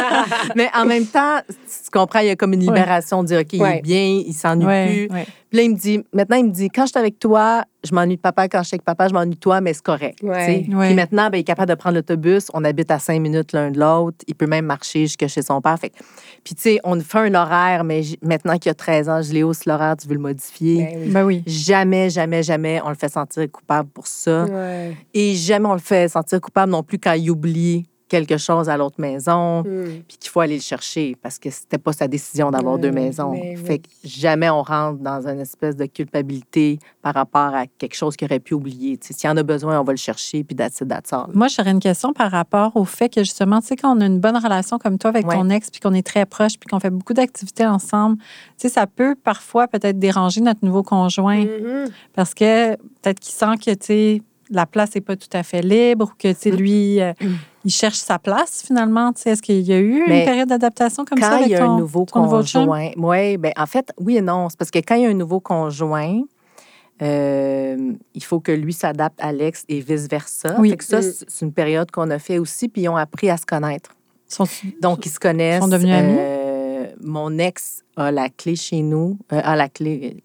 [0.57, 3.53] Mais en même temps, tu comprends, il y a comme une libération de dire, OK,
[3.53, 5.25] il est bien, il s'ennuie Ouais, plus.
[5.55, 7.95] Puis là, il me dit, maintenant, il me dit, quand je suis avec toi, je
[7.95, 8.49] m'ennuie de papa.
[8.49, 10.19] Quand je suis avec papa, je m'ennuie de toi, mais c'est correct.
[10.21, 10.67] Ouais.
[10.69, 10.87] Ouais.
[10.89, 12.49] Puis maintenant, ben, il est capable de prendre l'autobus.
[12.55, 14.17] On habite à cinq minutes l'un de l'autre.
[14.27, 15.79] Il peut même marcher jusque chez son père.
[15.79, 15.93] Fait
[16.43, 19.45] Puis, tu sais, on fait un horaire, mais maintenant qu'il a 13 ans, je l'ai
[19.45, 20.89] hausse l'horaire, tu veux le modifier.
[20.93, 21.11] Ben oui.
[21.13, 21.43] Ben oui.
[21.47, 24.47] Jamais, jamais, jamais, on le fait sentir coupable pour ça.
[24.47, 24.97] Ouais.
[25.15, 28.77] Et jamais on le fait sentir coupable non plus quand il oublie quelque chose à
[28.77, 30.03] l'autre maison Mm.
[30.07, 33.33] puis qu'il faut aller le chercher parce que c'était pas sa décision d'avoir deux maisons.
[33.33, 33.65] mais oui.
[33.65, 38.17] Fait que jamais on rentre dans une espèce de culpabilité par rapport à quelque chose
[38.17, 38.97] qu'il aurait pu oublier.
[38.99, 41.13] Tu sais, S'il y en a besoin, on va le chercher, puis that's it, that's
[41.13, 41.27] all.
[41.35, 44.07] Moi, j'aurais une question par rapport au fait que justement, tu sais, quand on a
[44.07, 45.35] une bonne relation comme toi avec Ouais.
[45.37, 48.25] ton ex, puis qu'on est très proche, puis qu'on fait beaucoup d'activités ensemble, tu
[48.59, 51.89] sais, ça peut parfois peut-être déranger notre nouveau conjoint Mhm.
[52.15, 54.23] parce que peut-être qu'il sent que, tu sais,
[54.55, 56.57] la place n'est pas tout à fait libre ou que, tu sais, Mm.
[56.57, 57.13] lui, euh,
[57.65, 59.13] il cherche sa place finalement.
[59.13, 61.47] Tu sais, est-ce qu'il y a eu Mais une période d'adaptation comme ça Quand avec
[61.49, 64.49] il y a ton, un nouveau conjoint, oui, ben en fait, oui et non.
[64.49, 66.21] C'est parce que quand il y a un nouveau conjoint,
[67.03, 70.57] euh, il faut que lui s'adapte à l'ex et vice-versa.
[70.59, 70.77] Oui.
[70.77, 71.13] Que ça, Mm.
[71.29, 73.91] c'est une période qu'on a fait aussi, puis ils ont appris à se connaître.
[74.29, 74.47] Sont-
[74.81, 75.61] Donc, ils se connaissent.
[75.63, 76.17] sont devenus amis?
[76.19, 80.17] Euh, mon ex a la clé chez nous, euh, a la clé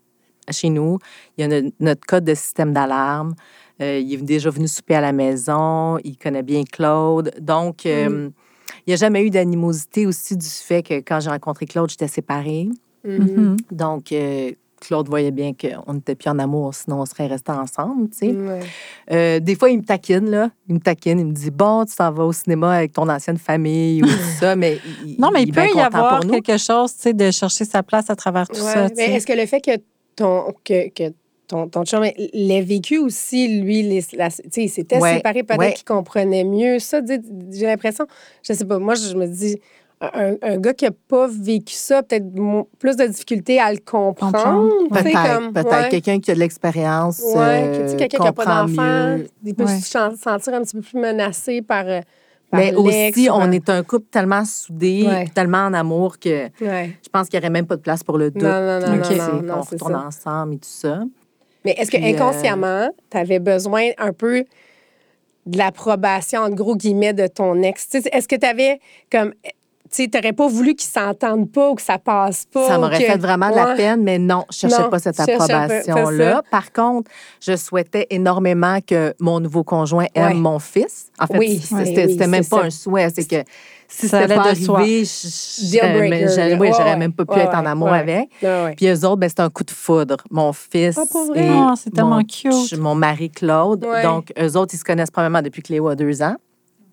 [0.50, 1.00] euh, chez nous.
[1.38, 3.34] Il y a no- notre code de système d'alarme.
[3.82, 5.98] Euh, il est déjà venu souper à la maison.
[6.04, 7.32] Il connaît bien Claude.
[7.40, 8.30] Donc, euh,
[8.86, 12.08] il n'y a jamais eu d'animosité aussi du fait que quand j'ai rencontré Claude, j'étais
[12.08, 12.70] séparée.
[13.06, 13.18] Mhm.
[13.18, 13.58] Mhm.
[13.72, 18.10] Donc, euh, Claude voyait bien qu'on n'était plus en amour, sinon on serait restés ensemble,
[18.10, 18.32] tu sais.
[18.32, 18.60] Ouais.
[19.12, 20.52] Euh, des fois, il me taquine, là.
[20.68, 23.38] Il me taquine, il me dit Bon, tu t'en vas au cinéma avec ton ancienne
[23.38, 24.80] famille ou tout ça, mais.
[25.06, 28.10] Il, Non, mais il, peut y avoir quelque chose, tu sais, de chercher sa place
[28.10, 28.86] à travers tout Ouais, ça.
[28.86, 29.72] est-ce que le fait que
[30.16, 31.14] ton, que, que
[31.50, 35.74] ton, ton chum l'ait vécu aussi, lui, les, la- il s'était Ouais, séparé, peut-être ouais.
[35.74, 37.02] qu'il comprenait mieux ça.
[37.52, 38.06] J'ai l'impression,
[38.48, 39.60] je sais pas, moi, je me dis,
[40.02, 42.26] un, un gars qui n'a pas vécu ça, peut-être
[42.78, 44.70] plus de difficulté à le comprendre.
[44.90, 45.70] Peut-être, peut-être.
[45.84, 45.90] ouais.
[45.90, 47.18] Quelqu'un qui a de l'expérience.
[47.18, 49.82] Tu euh, quelqu'un qui n'a pas d'enfant, il peut se
[50.18, 52.00] sentir un petit peu plus menacé par, euh,
[52.50, 55.28] par Mais aussi, on est un couple tellement soudé, Ouais.
[55.36, 56.96] tellement en amour que Ouais.
[57.04, 58.42] je pense qu'il n'y aurait même pas de place pour le doute.
[58.44, 61.02] Non, non, non, non, non, non, c'est retourne ensemble et tout ça.
[61.66, 64.46] Mais est-ce que Puis, euh, inconsciemment, tu avais besoin un peu
[65.46, 67.88] de l'approbation, en gros guillemets, de ton ex?
[67.94, 68.80] Est-ce que tu avais
[69.12, 69.34] comme.
[69.92, 72.68] Tu n'aurais pas voulu qu'ils s'entendent pas ou que ça passe pas?
[72.68, 75.16] Ça m'aurait que- fait vraiment de la peine, mais non, je cherchais Non, pas cette
[75.16, 76.44] c'est approbation-là.
[76.52, 77.10] Par contre,
[77.42, 80.34] je souhaitais énormément que mon nouveau conjoint aime Ouais.
[80.36, 81.08] mon fils.
[81.20, 82.66] En fait, Oui, c'était oui, même c'est pas ça.
[82.66, 83.44] un souhait, c'est que
[83.88, 85.80] si Ça c'était allait pas arrivé, je- je- Deal
[86.30, 87.98] j'aurais- oui, Ouais, même pas pu Ouais, être en amour ouais.
[87.98, 88.30] avec.
[88.44, 88.76] Ouais.
[88.78, 90.18] Puis eux autres, ben, c'était un coup de foudre.
[90.30, 91.46] Mon fils Ah, pour vrai?
[91.48, 92.78] et Ah, c'est tellement mon, cute.
[92.78, 93.84] mon mari Claude.
[93.86, 94.04] Ouais.
[94.04, 96.36] Donc, eux autres, ils se connaissent probablement depuis que Léo a deux ans.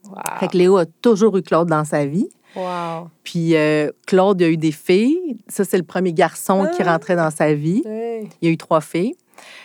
[0.09, 0.15] Wow.
[0.41, 2.29] Fait que Léo a toujours eu Claude dans sa vie.
[2.57, 3.09] Wow.
[3.23, 5.37] Puis euh, Claude, il a eu des filles.
[5.49, 6.93] Ça, c'est le premier garçon qui Ah.
[6.93, 7.83] rentrait dans sa vie.
[7.87, 9.15] Il y a eu trois filles.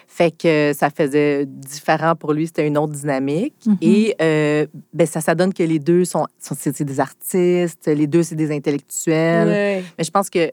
[0.08, 3.56] Fait que ça faisait différent pour lui, c'était une autre dynamique.
[3.65, 3.77] Mhm.
[3.82, 7.88] Et euh, ben, ça, ça donne que les deux sont, sont c'est c'est des artistes,
[7.88, 9.84] les deux, c'est des intellectuels.
[9.97, 10.51] Mais je pense que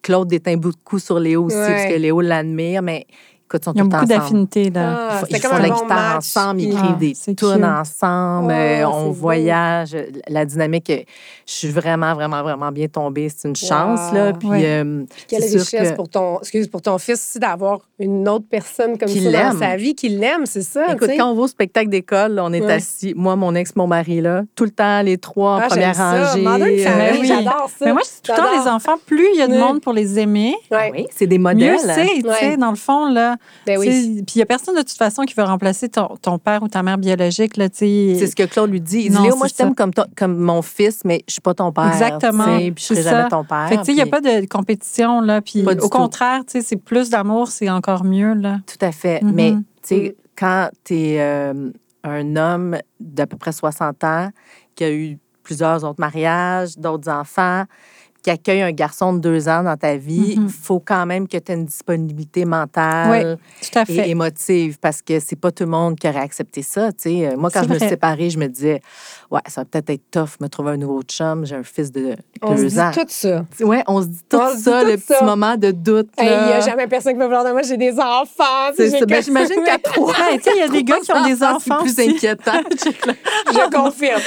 [0.00, 1.66] Claude déteint beaucoup sur Léo aussi, Ouais.
[1.68, 3.06] parce que Léo l'admire, mais
[3.46, 4.70] écoute, sont Ils ont beaucoup d'affinités.
[4.70, 5.08] là.
[5.10, 7.34] Ah, Ils font- comme la bon guitare match, ensemble, ils puis- écrivent Ah, des c'est
[7.34, 9.12] tunes ensemble, Ah, euh, c'est on beau.
[9.12, 9.96] voyage.
[10.28, 10.98] La dynamique, euh,
[11.46, 13.28] je suis vraiment, vraiment, vraiment bien tombée.
[13.28, 14.28] C'est une chance, là.
[14.30, 14.38] Wow.
[14.38, 14.62] Puis, Ouais.
[14.64, 18.28] euh, Quelle c'est sûr richesse que- pour ton, excuse, pour ton fils aussi d'avoir une
[18.28, 20.92] autre personne comme Qui ça dans sa vie, qui l'aime, c'est ça.
[20.92, 22.72] Écoute, quand on va au spectacle d'école, on est Ouais.
[22.74, 25.96] assis, moi, mon ex, mon mari, là, tout le temps, les trois en Ah, première
[25.96, 26.46] rangée.
[26.46, 27.26] Euh, oui.
[27.26, 27.84] j'adore ça.
[27.86, 29.92] Mais moi, je tout le temps, les enfants, plus il y a de monde pour
[29.92, 30.54] les aimer.
[30.70, 31.78] Oui, c'est des mieux modèles.
[31.80, 32.56] c'est, tu sais, Ouais.
[32.56, 33.33] dans le fond, là.
[33.66, 33.86] Ben oui.
[34.26, 36.68] Puis il n'y a personne de toute façon qui veut remplacer ton, ton père ou
[36.68, 37.56] ta mère biologique.
[37.56, 37.68] Là.
[37.72, 39.02] C'est ce que Claude lui dit.
[39.04, 41.40] Il dit Non, Léo, moi, je t'aime comme, ton- comme mon fils, mais je suis
[41.40, 41.88] pas ton père.
[41.92, 42.44] Exactement.
[42.58, 43.66] Puis je serai C'est jamais ton père.
[43.68, 45.40] Fait que, tu sais, il n'y a pas de compétition, là.
[45.40, 48.58] Puis au contraire, c'est plus d'amour, c'est encore mieux, là.
[48.66, 49.22] Tout à fait.
[49.22, 49.32] Mhm.
[49.34, 50.12] Mais, Mhm.
[50.36, 51.20] quand tu es
[52.06, 54.28] un homme d'à peu près 60 ans
[54.74, 57.64] qui a eu plusieurs autres mariages, d'autres enfants,
[58.24, 60.48] qui accueille un garçon de deux ans dans ta vie, il Mhm.
[60.48, 65.20] faut quand même que tu aies une disponibilité mentale Tout à et émotive parce que
[65.20, 66.90] c'est pas tout le monde qui aurait accepté ça.
[66.90, 67.26] tu sais.
[67.28, 68.80] Euh, Moi, quand je me suis séparée, je me disais,
[69.30, 71.44] ouais, ça va peut-être être tough me trouver un nouveau chum.
[71.44, 72.90] J'ai un fils de On se deux dit ans.
[72.94, 73.44] tout ça.
[73.60, 75.14] Ouais, on se dit tout On se dit ça, tout le ça.
[75.16, 76.08] petit moment de doute.
[76.16, 76.56] Hey, Il n'y là.
[76.56, 78.24] a jamais personne qui va vouloir de moi, j'ai des enfants.
[78.38, 78.72] ça.
[78.78, 81.24] Ben, que- J'imagine qu'à trois, Ouais, tu sais, il y a des gars qui ont
[81.26, 82.62] des enfants, C'est plus inquiétant.
[83.52, 84.20] Je confirme.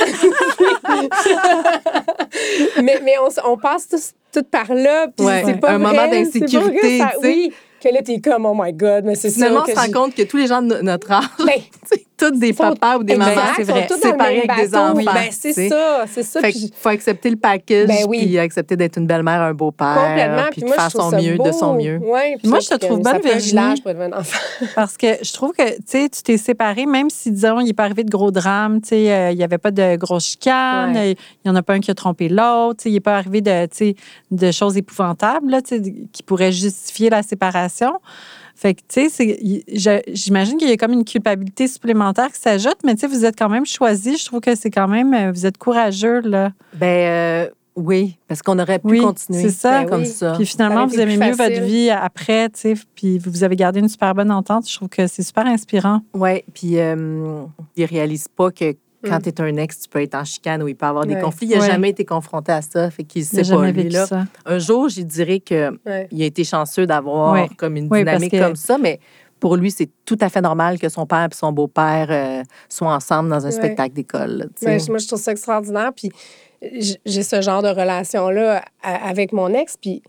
[2.84, 3.14] mais mais
[3.46, 3.87] on passe
[4.32, 5.08] tout par là.
[5.16, 7.02] Puis Ouais, c'est pas un vrai, moment d'insécurité.
[7.24, 9.36] Oui, que là, t'es comme, oh my God, mais c'est ça.
[9.36, 11.62] Finalement, on se rend compte que tous les gens de no- notre âge, Ben,
[12.20, 14.94] c'est tous des papas ou des mamans, c'est sont vrai, séparés même avec des enfants.
[15.14, 16.42] Ben, c'est ça, c'est ça.
[16.42, 18.26] Fait puis qu'il faut accepter le package, Ben oui.
[18.26, 20.44] puis accepter d'être une belle-mère, un beau-père, Complètement.
[20.52, 21.44] puis Puis de faire son mieux, beau.
[21.44, 21.98] de son mieux.
[22.00, 23.82] Ouais, puis Moi, je te trouve bonne, Virginie.
[24.76, 27.74] Parce que je trouve que, tu sais, tu t'es séparé, même si, disons, il n'est
[27.74, 30.96] pas arrivé de gros drames, tu sais, euh, il n'y avait pas de grosses chicanes,
[30.96, 31.12] Ouais.
[31.12, 33.16] il n'y en a pas un qui a trompé l'autre, tu sais, il n'est pas
[33.18, 33.96] arrivé de, tu sais,
[34.32, 37.94] de choses épouvantables, là, tu sais, qui pourraient justifier la séparation.
[38.60, 39.40] Fait que, tu sais,
[40.08, 43.38] j'imagine qu'il y a comme une culpabilité supplémentaire qui s'ajoute, mais tu sais, vous êtes
[43.38, 44.18] quand même choisi.
[44.18, 46.52] Je trouve que c'est quand même, euh, vous êtes courageux, là.
[46.74, 49.86] Ben euh, oui, parce qu'on aurait pu Oui, continuer c'est ça.
[49.86, 50.12] comme Ben oui.
[50.12, 50.34] ça.
[50.34, 53.90] Puis finalement, vous aimez mieux votre vie après, tu sais, puis vous avez gardé une
[53.90, 54.68] super bonne entente.
[54.68, 56.02] Je trouve que c'est super inspirant.
[56.16, 57.44] Oui, puis euh,
[57.76, 59.22] ils réalisent pas que quand Mm.
[59.22, 61.16] tu es un ex, tu peux être en chicane ou il peut y avoir des
[61.16, 61.22] Ouais.
[61.22, 61.48] conflits.
[61.48, 61.68] Il n'a Ouais.
[61.72, 63.90] jamais été confronté à ça, fait qu'il sait pas, lui.
[63.90, 64.06] Là.
[64.08, 64.26] ça.
[64.46, 66.08] Un jour, je dirais que Ouais.
[66.12, 69.00] a été chanceux d'avoir comme une dynamique que- comme ça, mais
[69.40, 72.94] pour lui, c'est tout à fait normal que son père et son beau-père euh, soient
[72.96, 74.50] ensemble dans un spectacle d'école.
[74.64, 75.92] moi, je trouve ça extraordinaire.
[75.96, 76.10] Puis
[77.06, 79.78] j'ai ce genre de relation-là avec mon ex.
[79.78, 80.02] Puis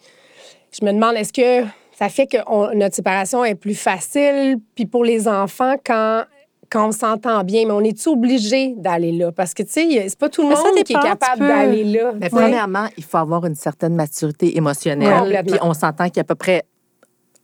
[0.72, 1.66] je me demande, est-ce que
[1.98, 4.56] ça fait que on- notre séparation est plus facile?
[4.74, 6.24] Puis pour les enfants, quand,
[6.70, 9.32] quand on s'entend bien, mais on est-tu obligé d'aller là?
[9.32, 12.12] Parce que, tu sais, c'est pas tout le Mais monde qui est capable d'aller là.
[12.20, 15.42] Mais premièrement, il faut avoir une certaine maturité émotionnelle.
[15.46, 16.64] Puis on s'entend qu'il y a à peu près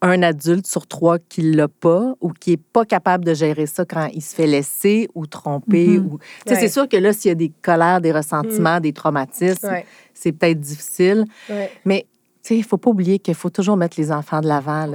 [0.03, 3.87] un adulte sur trois qui l'a pas ou qui est pas capable de gérer ça
[3.87, 5.99] quand il se fait laisser ou tromper.
[5.99, 6.19] Ou...
[6.19, 6.61] Tu sais, Ouais.
[6.61, 10.33] C'est sûr que là, s'il y a des colères, des ressentiments, des traumatismes, Ouais, c'est
[10.33, 11.25] peut-être difficile.
[11.49, 11.71] ouais.
[11.87, 12.07] Mais
[12.43, 14.87] tu sais, il faut pas oublier qu'il faut toujours mettre les enfants de l'avant.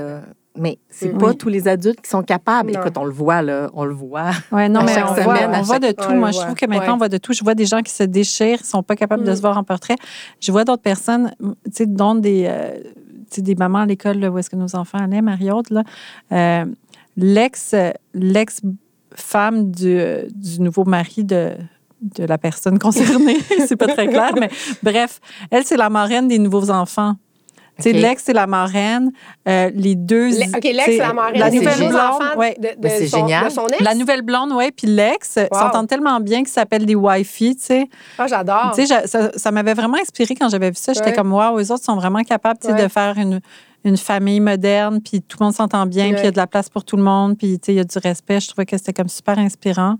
[0.59, 1.17] Mais c'est Mm.
[1.17, 1.37] pas Oui.
[1.37, 2.71] tous les adultes qui sont capables.
[2.71, 2.79] Non.
[2.81, 3.69] Écoute, on le voit, là.
[3.73, 4.31] On le voit.
[4.51, 6.03] Oui, non, À mais on, semaine, voit, on voit de tout.
[6.09, 6.93] on Moi, je trouve que maintenant, Ouais.
[6.93, 7.33] on voit de tout.
[7.33, 9.35] Je vois des gens qui se déchirent, qui ne sont pas capables de Mm.
[9.35, 9.95] se voir en portrait.
[10.39, 12.71] Je vois d'autres personnes, tu sais, dont des, euh,
[13.31, 15.83] tu sais, des mamans à l'école là, où est-ce que nos enfants allaient, Marie-Aude, là.
[16.31, 16.65] Euh,
[17.15, 17.73] l'ex,
[18.13, 19.99] l'ex-femme du,
[20.35, 21.51] du nouveau mari de
[22.01, 23.35] de la personne concernée,
[23.67, 24.49] c'est pas très clair, mais
[24.81, 25.19] bref,
[25.51, 27.15] elle, c'est la marraine des nouveaux enfants.
[27.81, 28.01] Tu sais, OK.
[28.01, 29.11] l'ex, c'est la marraine.
[29.47, 30.29] Euh, les deux.
[30.29, 31.39] Le- OK, l'ex, c'est la marraine.
[31.39, 32.55] La nouvelle blonde, enfants ouais.
[32.59, 33.45] de, c'est son, génial.
[33.45, 33.81] de son ex?
[33.81, 37.89] La nouvelle blonde, oui, puis l'ex s'entendent tellement bien qu'ils s'appellent des Wi-Fi, tu sais.
[38.17, 38.71] Ah, j'adore.
[38.75, 40.93] Tu sais, ça, ça m'avait vraiment inspiré quand j'avais vu ça.
[40.93, 41.15] J'étais Ouais.
[41.15, 42.83] comme, waouh, eux autres sont vraiment capables Ouais.
[42.83, 43.39] de faire une,
[43.85, 46.47] une famille moderne, puis tout le monde s'entend bien, puis il y a de la
[46.47, 48.41] place pour tout le monde, puis tu sais, il y a du respect.
[48.41, 49.95] Je trouvais que c'était comme super inspirant.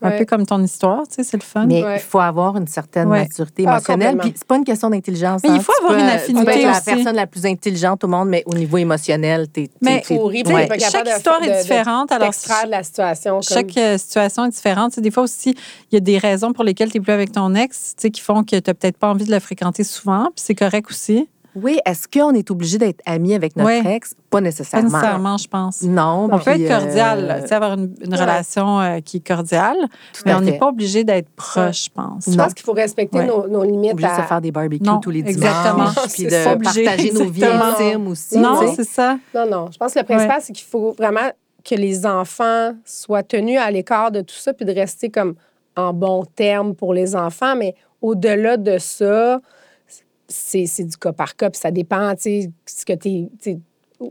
[0.00, 0.18] Un Ouais.
[0.18, 1.66] peu comme ton histoire, tu sais, c'est le fun.
[1.66, 1.96] Mais Ouais.
[1.96, 3.20] il faut avoir une certaine Ouais.
[3.22, 4.10] maturité Ah, émotionnelle.
[4.12, 4.30] complètement.
[4.30, 5.40] Puis c'est pas une question d'intelligence.
[5.42, 5.60] Mais il hein.
[5.60, 8.08] faut Tu avoir peux, une affinité Tu peux être la personne la plus intelligente au
[8.08, 9.68] monde, mais au niveau émotionnel, t'es.
[9.82, 12.12] t'es- pourri, Chaque histoire de- est de- différente.
[12.12, 13.34] Alors, de la situation.
[13.34, 13.42] Comme...
[13.42, 14.90] Chaque euh, situation est différente.
[14.92, 15.56] Tu sais, des fois aussi,
[15.90, 18.10] il y a des raisons pour lesquelles tu n'es plus avec ton ex tu sais,
[18.10, 20.88] qui font que tu n'as peut-être pas envie de le fréquenter souvent, puis c'est correct
[20.90, 21.28] aussi.
[21.56, 23.94] Oui, est-ce qu'on est obligé d'être amis avec notre Ouais.
[23.96, 24.14] ex?
[24.14, 24.88] Pas Pas nécessairement.
[24.88, 25.82] nécessairement, je pense.
[25.82, 26.28] Non.
[26.30, 28.20] On peut puis, être cordial, euh, tu sais, avoir une, une ouais.
[28.20, 29.76] relation euh, qui est cordiale,
[30.12, 32.24] tout mais on n'est pas obligé d'être proche, je pense.
[32.26, 32.44] Je Non.
[32.44, 33.26] pense qu'il faut respecter Ouais.
[33.26, 33.92] nos, nos limites.
[33.92, 35.36] obligé de se à- faire des barbecues Non, tous les dimanches.
[35.48, 35.90] exactement.
[36.12, 38.38] Puis C'est pas de obligé, partager nos vies intimes aussi.
[38.38, 38.74] Non, tu sais.
[38.76, 39.18] c'est ça.
[39.34, 39.68] Non, non.
[39.72, 41.30] Je pense que le principal, c'est qu'il faut vraiment
[41.64, 45.34] que les enfants soient tenus à l'écart de tout ça, puis de rester comme
[45.76, 47.56] en bon terme pour les enfants.
[47.56, 49.40] Mais au-delà de ça,
[50.28, 53.58] c'est c'est du cas par cas, puis ça dépend, tu sais, ce que t'es- tu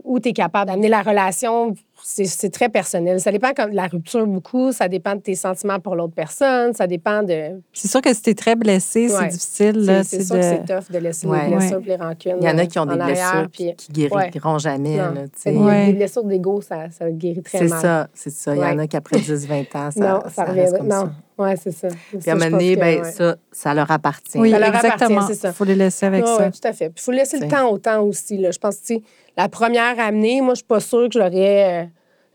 [0.04, 1.72] où tu es capable d'amener la relation.
[2.04, 3.18] C'est c'est très personnel.
[3.20, 6.74] Ça dépend comme de la rupture beaucoup, ça dépend de tes sentiments pour l'autre personne,
[6.74, 7.60] ça dépend de...
[7.72, 9.28] C'est sûr que si tu es très blessé, c'est Ouais.
[9.28, 9.72] difficile.
[9.76, 11.48] C'est là, c'est c'est sûr de- que c'est tough de laisser Ouais.
[11.48, 11.84] les blessures Ouais.
[11.86, 14.96] les rancunes Il y en a qui ont des arrière, blessures puis- qui guériront jamais.
[14.98, 15.12] Là.
[15.34, 15.52] C'est.
[15.52, 17.80] Des blessures d'ego, ça, ça guérit très C'est mal.
[17.80, 18.54] ça, c'est ça.
[18.54, 20.60] Il y en a qui après 10-20 ans, ça, non, ça, ça revient.
[20.60, 21.12] reste comme Non, ça.
[21.38, 21.88] Oui, c'est ça.
[22.10, 24.38] Puis à un moment donné, ben, ça, ça leur appartient.
[24.38, 25.26] Oui, Ça leur exactement.
[25.26, 25.48] c'est ça.
[25.48, 26.38] Il faut les laisser avec Ouais, ça.
[26.38, 26.86] ouais, tout à fait.
[26.90, 28.36] Puis il faut laisser le C'est- temps au temps aussi.
[28.38, 28.50] Là.
[28.50, 29.02] Je pense que tu sais,
[29.36, 31.86] la première année, moi, je suis pas sûre que j'aurais, euh,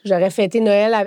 [0.06, 0.94] j'aurais fêté Noël.
[0.94, 1.06] à-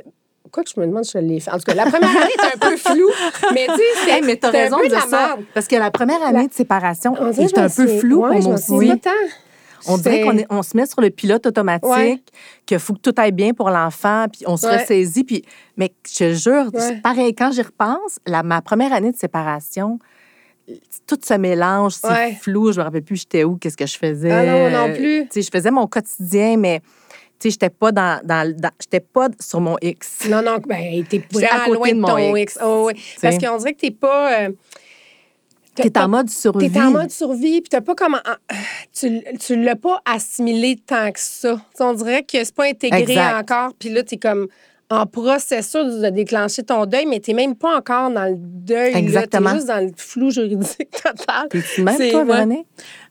[0.52, 1.50] Quoi que je me demande si je l'ai fait.
[1.50, 3.10] En tout cas, la première année est un peu floue,
[3.52, 5.36] mais tu sais, c'est Hey, mais t'as c'est un raison peu de la ça.
[5.52, 7.86] Parce que la première année de séparation On dirait que est je un peu
[8.20, 9.10] ouais, pour je me pas tant.
[9.88, 12.20] On dirait qu'on on se met sur le pilote automatique, Ouais.
[12.66, 14.78] qu'il faut que tout aille bien pour l'enfant, puis on se Ouais.
[14.78, 15.24] ressaisit.
[15.24, 15.42] Puis,
[15.76, 17.00] mais je te jure, Ouais.
[17.02, 19.98] pareil, quand j'y repense, la, ma première année de séparation,
[21.06, 24.30] tout se mélange, c'est flou, je me rappelle plus j'étais où, qu'est-ce que je faisais.
[24.32, 25.22] Ah non, non plus.
[25.24, 26.80] Tu sais, je faisais mon quotidien, mais
[27.38, 30.26] tu sais, j'étais pas dans, dans, dans- j'étais pas sur mon X.
[30.28, 32.58] Non, non, ben, t'es côté loin de de mon ton X, X.
[32.64, 33.00] Oh, oui.
[33.22, 34.40] Parce qu'on dirait que t'es pas.
[34.40, 34.50] euh,
[35.82, 36.70] T'es pas- en mode survie.
[36.70, 38.18] T'es en mode survie, puis t'as pas comment.
[38.98, 41.56] Tu, tu l'as pas assimilé tant que ça.
[41.76, 43.38] Tu on dirait que c'est pas intégré Exact.
[43.40, 44.48] encore, puis là, t'es comme
[44.88, 48.94] en processus de déclencher ton deuil, mais t'es même pas encore dans le deuil.
[48.94, 49.50] Exactement.
[49.50, 51.48] T'es juste dans le flou juridique total.
[51.50, 52.64] T'es-tu même, toi, ouais.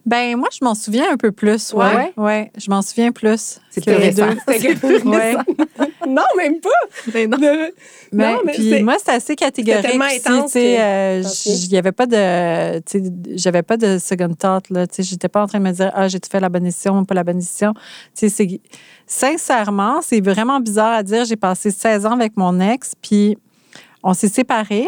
[0.05, 1.73] Ben moi, je m'en souviens un peu plus.
[1.73, 1.95] Ouais?
[1.95, 3.59] Ouais, ouais, je m'en souviens plus.
[3.71, 4.27] C'est les récent.
[4.27, 4.37] deux.
[4.59, 5.33] C'est plus Ouais.
[6.07, 6.69] non, même pas.
[7.13, 7.37] Mais non.
[7.37, 7.73] De-
[8.11, 9.77] Mais, Non, mais puis c'est- moi, c'était assez catégorique.
[9.81, 10.05] C'était tellement
[10.37, 11.23] intense tu sais, euh,
[11.71, 14.85] n'y avait pas de, tu sais, j'avais pas de second thought là.
[14.85, 16.99] Tu sais, j'étais pas en train de me dire ah j'ai fait la bonne décision
[16.99, 17.73] ou pas la bonne décision?
[18.15, 18.61] Tu sais, c'est
[19.07, 21.25] sincèrement, c'est vraiment bizarre à dire.
[21.25, 23.37] J'ai passé 16 ans avec mon ex, puis
[24.03, 24.87] on s'est séparés.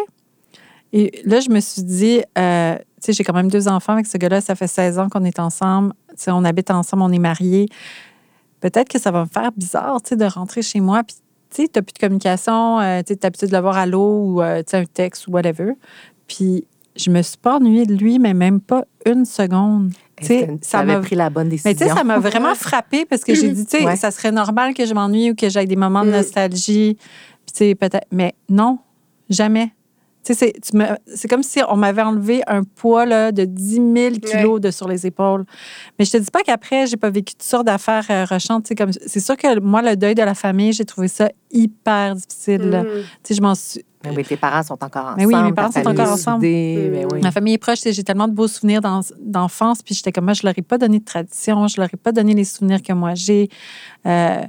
[0.93, 2.77] Et là, je me suis dit, euh,
[3.07, 4.41] sais, j'ai quand même deux enfants avec ce gars-là.
[4.41, 5.93] Ça fait 16 ans qu'on est ensemble.
[6.27, 7.67] On habite ensemble, on est mariés.
[8.59, 11.03] Peut-être que ça va me faire bizarre, tu sais, de rentrer chez moi.
[11.03, 11.15] Puis,
[11.53, 12.79] tu sais, t'as plus de communication.
[12.79, 15.27] euh, tu t'as l'habitude de le voir à l'eau ou, euh, tu sais, un texte
[15.27, 15.73] ou whatever.
[16.27, 16.65] Puis,
[16.95, 19.91] je me suis pas ennuyée de lui, mais même pas une seconde.
[20.61, 21.71] Ça m'a pris la bonne décision.
[21.79, 23.95] mais ça m'a vraiment frappée parce que j'ai dit, tu sais, Ouais.
[23.95, 26.13] ça serait normal que je m'ennuie ou que j'aille des moments de Mm.
[26.13, 26.97] nostalgie.
[27.55, 28.07] Puis, peut-être.
[28.11, 28.79] Mais non,
[29.29, 29.71] jamais.
[30.27, 33.45] Tu sais, c'est- tu me- c'est comme si on m'avait enlevé un poids là, de
[33.45, 35.45] 10 000 kilos de sur les épaules.
[35.97, 38.67] Mais je te dis pas qu'après, j'ai pas vécu toutes sortes d'affaires euh, rechantes.
[38.77, 42.85] comme C'est sûr que moi, le deuil de la famille, j'ai trouvé ça hyper difficile.
[43.23, 43.85] sais, je m'en suis.
[44.03, 45.17] Mais oui, tes parents sont encore ensemble.
[45.17, 46.37] Mais oui, mes parents sont encore ensemble.
[46.37, 47.07] soudée, Mm.
[47.13, 47.21] oui.
[47.21, 50.33] Ma famille est proche, j'ai tellement de beaux souvenirs d'en- d'enfance, puis j'étais comme moi,
[50.33, 52.91] je leur ai pas donné de tradition, je leur ai pas donné les souvenirs que
[52.93, 53.49] moi j'ai.
[54.05, 54.41] Euh,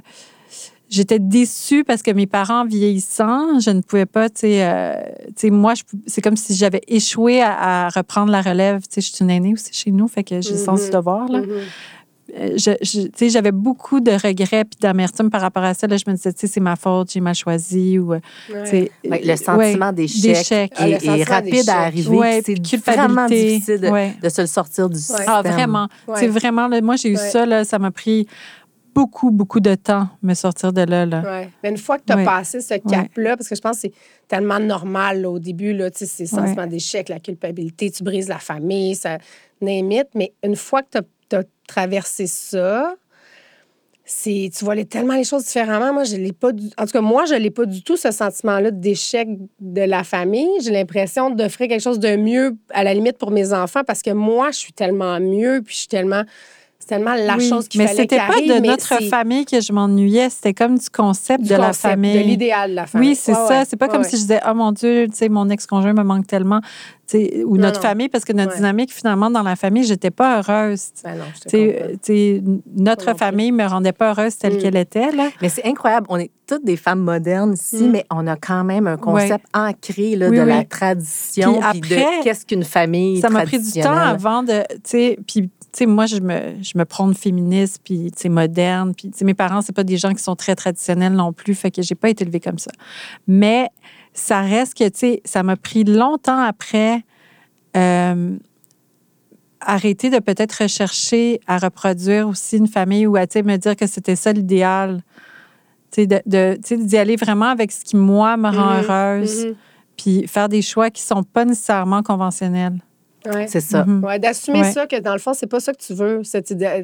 [0.89, 4.93] J'étais déçue parce que mes parents vieillissant, je ne pouvais pas, tu sais, euh,
[5.27, 5.73] tu sais, moi,
[6.07, 8.81] c'est comme si j'avais échoué à, à reprendre la relève.
[8.81, 10.87] Tu sais, je suis une aînée aussi chez nous, fait que j'ai le sens du
[10.87, 10.93] Mhm.
[10.93, 11.41] devoir, là.
[11.41, 11.47] Mhm.
[12.39, 15.87] Euh, je, je- tu sais, j'avais beaucoup de regrets puis d'amertume par rapport à ça.
[15.87, 17.97] Là, je me disais, tu sais, c'est ma faute, j'ai mal choisi.
[17.97, 18.19] Ou, euh,
[18.53, 18.63] Ouais.
[18.65, 20.71] tu sais, Ouais, le sentiment d'échec d'échec.
[20.77, 22.15] Ah, est, rapide à arriver.
[22.15, 23.45] Ouais, c'est vraiment culpabilité.
[23.53, 24.13] difficile de, Ouais.
[24.21, 25.25] de se le sortir du système.
[25.27, 25.87] Ah, vraiment.
[26.07, 26.15] Ouais.
[26.19, 27.29] C'est vraiment, là, moi, j'ai eu Ouais.
[27.31, 28.27] ça, là, ça m'a pris
[28.93, 31.05] beaucoup, beaucoup de temps me sortir de là.
[31.05, 31.21] là.
[31.21, 31.49] Ouais.
[31.63, 32.25] Mais une fois que tu as Ouais.
[32.25, 33.93] passé ce cap-là, parce que je pense que c'est
[34.27, 38.03] tellement normal là, au début, là, tu sais, c'est le sentiment d'échec, la culpabilité, tu
[38.03, 39.17] brises la famille, ça
[39.61, 40.07] n'imite.
[40.15, 40.99] Mais une fois que
[41.29, 42.95] tu as, traversé ça,
[44.05, 45.93] c'est tu vois les- tellement les choses différemment.
[45.93, 48.09] Moi, je l'ai pas du, en tout cas, moi, je l'ai pas du tout, ce
[48.09, 49.27] sentiment-là d'échec
[49.59, 50.49] de la famille.
[50.63, 54.09] J'ai l'impression d'offrir quelque chose de mieux, à la limite, pour mes enfants, parce que
[54.09, 56.23] moi, je suis tellement mieux, puis je suis tellement...
[56.89, 59.45] Tellement la Oui, chose qu'il mais fallait c'était qu'il pas arrive, de mais notre famille
[59.45, 62.15] que je m'ennuyais, c'était comme du concept du de la famille.
[62.15, 63.09] de l'idéal de la famille.
[63.09, 63.59] Oui, c'est Ouais, ça.
[63.59, 63.63] ouais.
[63.69, 66.01] C'est pas Ouais, comme si je disais, oh mon Dieu, tu sais, mon ex-conjoint me
[66.03, 66.61] manque tellement.
[67.09, 67.87] Tu sais, Ou Non, notre non.
[67.87, 68.57] famille, parce que notre Ouais.
[68.57, 70.89] dynamique, finalement, dans la famille, j'étais pas heureuse.
[71.03, 72.41] Ben non, je te
[72.75, 74.57] notre famille me rendait pas heureuse telle Mm.
[74.59, 75.11] qu'elle était.
[75.11, 75.29] Là.
[75.41, 76.05] Mais c'est incroyable.
[76.09, 77.91] On est toutes des femmes modernes ici, Mm.
[77.91, 80.47] mais on a quand même un concept ancré là, Oui, de oui.
[80.49, 84.43] la tradition Puis puis après, de qu'est-ce qu'une famille Ça m'a pris du temps avant
[84.43, 84.61] de.
[84.69, 88.29] Tu sais, puis, tu sais, moi, je me, je me prône féministe, puis, tu sais,
[88.29, 88.93] moderne.
[88.95, 91.53] Puis, tu sais, mes parents, c'est pas des gens qui sont très traditionnels non plus,
[91.55, 92.71] fait que j'ai pas été élevée comme ça.
[93.27, 93.67] Mais
[94.19, 97.03] ça reste que, tu sais, ça m'a pris longtemps après
[97.77, 98.35] euh,
[99.61, 103.75] arrêter de peut-être rechercher à reproduire aussi une famille ou à, tu sais, me dire
[103.75, 105.01] que c'était ça l'idéal.
[105.91, 108.73] Tu sais, de, de- tu sais, d'y aller vraiment avec ce qui, moi, me rend
[108.75, 109.55] Mhm, heureuse, Mhm.
[109.97, 112.79] puis faire des choix qui sont pas nécessairement conventionnels.
[113.25, 113.47] Ouais.
[113.47, 113.83] C'est ça.
[113.85, 114.03] Mhm.
[114.03, 114.71] Ouais, d'assumer Ouais.
[114.71, 116.81] ça, que dans le fond, c'est pas ça que tu veux, cette idée.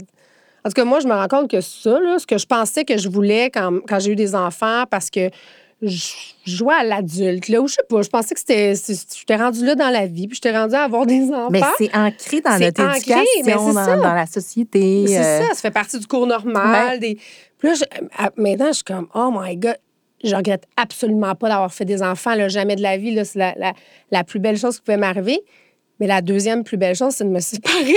[0.66, 2.84] En tout cas, moi, je me rends compte que ça, là, ce que je pensais
[2.84, 5.30] que je voulais quand, quand j'ai eu des enfants, parce que
[5.82, 6.14] je
[6.46, 8.74] jouais à l'adulte, là, ou je sais pas, je pensais que c'était.
[8.76, 11.50] J'étais rendue là dans la vie, puis j'étais rendue à avoir des enfants.
[11.52, 13.98] Mais c'est ancré dans notre ancré, éducation, dans, ça.
[13.98, 15.06] dans la société.
[15.08, 17.00] C'est euh, ça, ça fait partie du cours normal.
[17.00, 17.18] Des...
[17.58, 19.76] Puis là, je- maintenant, je suis comme, oh my God,
[20.24, 23.20] je regrette absolument pas d'avoir fait des enfants, là, jamais de la vie.
[23.26, 23.74] C'est la, la-
[24.12, 25.40] la plus belle chose qui pouvait m'arriver.
[26.00, 27.96] Mais la deuxième plus belle chose, c'est de me séparer.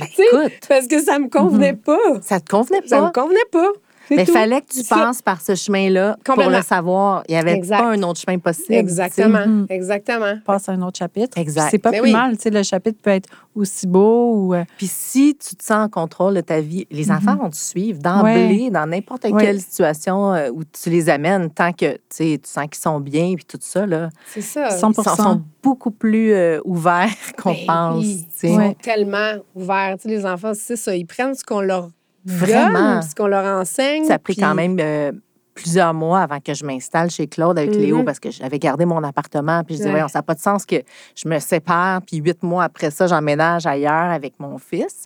[0.00, 1.98] Ben, écoute, parce que ça me convenait pas.
[2.22, 3.20] ça te convenait Ça me pas?
[3.22, 3.68] convenait pas.
[4.10, 7.22] Mais il fallait que tu passes par ce chemin-là pour le savoir.
[7.28, 7.78] Il n'y avait Exact.
[7.78, 8.74] pas un autre chemin possible.
[8.74, 9.66] Exactement, Mhm.
[9.68, 10.34] exactement.
[10.44, 11.38] passe à un autre chapitre.
[11.38, 11.68] Exact.
[11.70, 12.12] C'est pas Mais plus oui.
[12.12, 12.36] mal.
[12.36, 14.54] Tu sais, le chapitre peut être aussi beau ou.
[14.54, 17.56] euh, Puis si tu te sens en contrôle de ta vie, les enfants vont te
[17.56, 19.42] suivre d'emblée dans n'importe Ouais.
[19.44, 23.00] quelle situation euh, où tu les amènes tant que tu sais, tu sens qu'ils sont
[23.00, 23.84] bien puis tout ça.
[24.26, 24.70] C'est ça.
[24.70, 27.08] 100 Ils sont, sont beaucoup plus euh, ouverts
[27.42, 28.04] qu'on Ben pense.
[28.04, 28.26] oui.
[28.32, 28.48] tu sais.
[28.52, 28.66] Ils Ouais.
[28.68, 29.96] sont tellement ouverts.
[30.00, 30.94] Tu sais, les enfants, c'est ça.
[30.94, 31.88] Ils prennent ce qu'on leur
[32.24, 33.02] Vraiment.
[33.02, 34.04] ce qu'on leur enseigne.
[34.04, 35.12] Ça a pris puis- quand même euh,
[35.54, 38.04] plusieurs mois avant que je m'installe chez Claude avec Léo Mhm.
[38.04, 39.62] parce que j'avais gardé mon appartement.
[39.64, 40.08] Puis je disais, Ouais.
[40.08, 40.76] ça n'a pas de sens que
[41.14, 42.00] je me sépare.
[42.02, 45.04] Puis huit mois après ça, j'emménage ailleurs avec mon fils.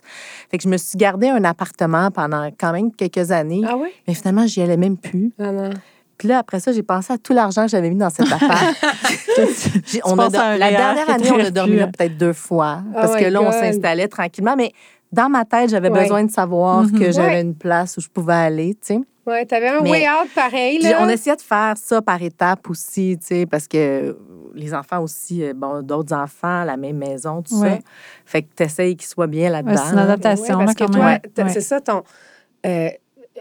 [0.49, 3.63] Fait que je me suis gardé un appartement pendant quand même quelques années.
[3.67, 3.89] Ah oui?
[4.07, 5.33] Mais finalement, j'y allais même plus.
[5.39, 5.71] Non.
[6.17, 8.49] Puis là, après ça, j'ai pensé à tout l'argent que j'avais mis dans cet appart.
[9.87, 12.79] J'ai- on a la dernière année, on a dormi là peut-être deux fois.
[12.87, 14.55] Oh Parce que là, on s'installait tranquillement.
[14.55, 14.71] Mais
[15.11, 16.01] dans ma tête, j'avais Ouais.
[16.01, 17.41] besoin de savoir que j'avais Ouais.
[17.41, 18.99] une place où je pouvais aller, tu sais.
[19.25, 20.99] Ouais, t'avais un Mais- way out pareil, là.
[21.01, 24.15] on essayait de faire ça par étapes aussi, tu sais, parce que
[24.53, 27.79] les enfants aussi, euh, bon, d'autres enfants, la même maison, tout ça.
[28.25, 29.71] Fait que tu essayes qu'ils soient bien là-dedans.
[29.71, 30.57] Ouais, c'est une adaptation.
[30.59, 31.19] Ouais, parce là, que quand toi, même.
[31.33, 31.49] t'as- Ouais.
[31.49, 32.03] c'est ça, ton,
[32.67, 32.89] euh,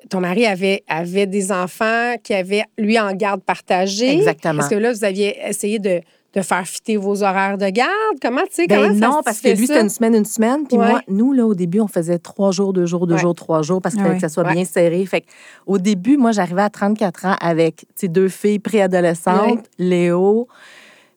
[0.09, 4.13] ton mari avait, avait des enfants qui avaient, lui, en garde partagée.
[4.15, 4.61] Exactement.
[4.63, 6.01] Est-ce que là, vous aviez essayé de,
[6.35, 7.91] de faire fitter vos horaires de garde?
[8.21, 10.67] Comment, tu sais, comment Ben ça non, parce que lui, c'était une semaine, une semaine.
[10.67, 10.89] Puis Ouais.
[10.91, 13.21] moi, nous, là, au début, on faisait trois jours, deux jours, deux Ouais.
[13.21, 14.21] jours, trois jours, parce qu'il fallait ouais.
[14.21, 15.05] que ça soit bien serré.
[15.07, 15.27] Fait que,
[15.67, 19.65] au début, moi, j'arrivais à 34 ans avec deux filles préadolescentes.
[19.79, 20.49] Léo.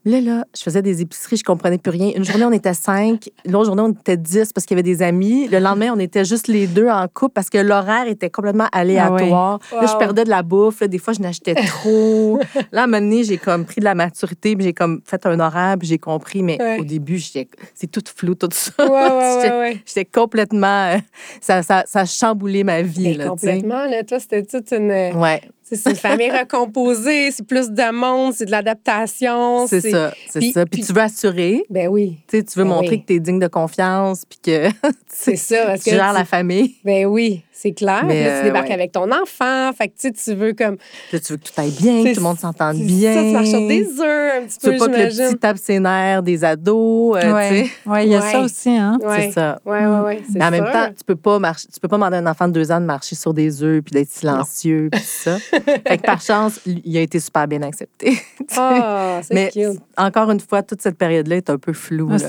[0.07, 2.11] Là, là, je faisais des épiceries, je comprenais plus rien.
[2.15, 3.29] Une journée, on était cinq.
[3.45, 5.49] L'autre journée, on était dix parce qu'il y avait des amis.
[5.49, 9.59] Le lendemain, on était juste les deux en couple parce que l'horaire était complètement aléatoire.
[9.69, 9.81] Ah ouais.
[9.81, 10.79] Là, je perdais de la bouffe.
[10.79, 12.39] Là, des fois, je n'achetais trop.
[12.71, 15.25] là, à un moment donné, j'ai comme pris de la maturité, puis j'ai comme fait
[15.25, 16.41] un horaire, puis j'ai compris.
[16.41, 16.79] Mais Ouais.
[16.79, 17.47] au début, c'est
[17.91, 18.71] tout flou, tout ça.
[18.79, 20.05] Ouais, ouais, J'étais- ouais, ouais.
[20.13, 20.93] Complètement...
[20.93, 20.97] euh,
[21.41, 24.03] ça, ça, ça a chamboulé ma vie, là, complètement, là.
[24.05, 24.89] Toi, c'était toute une...
[24.91, 29.67] Ouais, tu sais, C'est une famille recomposée, c'est plus de monde, c'est de l'adaptation.
[29.67, 30.65] c'est ça, c'est Puis- ça.
[30.65, 33.01] Puis, puis- tu veux assurer, Ben oui, tu sais, tu veux Ben montrer oui.
[33.01, 34.69] que tu es digne de confiance, puis que
[35.07, 35.65] c'est ça.
[35.67, 36.75] Parce tu que gères tu- la famille.
[36.85, 38.03] Ben oui, c'est clair.
[38.05, 38.73] Mais, là, tu euh, débarques ouais.
[38.73, 39.71] avec ton enfant.
[39.75, 40.77] Fait que tu sais, tu veux comme.
[41.11, 43.13] Là, tu veux que tout aille bien, que tout le monde s'entende bien.
[43.15, 45.57] Ça, tu marches sur des œufs un petit Tu veux pas que le petit tape
[45.57, 47.49] ses nerfs des ados, euh, Ouais.
[47.49, 47.71] tu sais.
[47.89, 48.99] Ouais, il y a ça aussi, hein?
[49.01, 49.23] Ouais.
[49.23, 49.59] C'est ça.
[49.65, 50.21] Ouais, ouais, ouais.
[50.31, 52.27] c'est Mais en même temps, tu peux pas marcher, tu peux pas demander à un
[52.27, 55.39] enfant de deux ans de marcher sur des œufs puis d'être silencieux puis ça.
[55.49, 58.17] fait que par chance, il a été super bien accepté.
[58.55, 59.79] Ah, c'est Mais cute.
[59.97, 62.09] Encore une fois, toute cette période-là est un peu floue.
[62.09, 62.19] Ouais,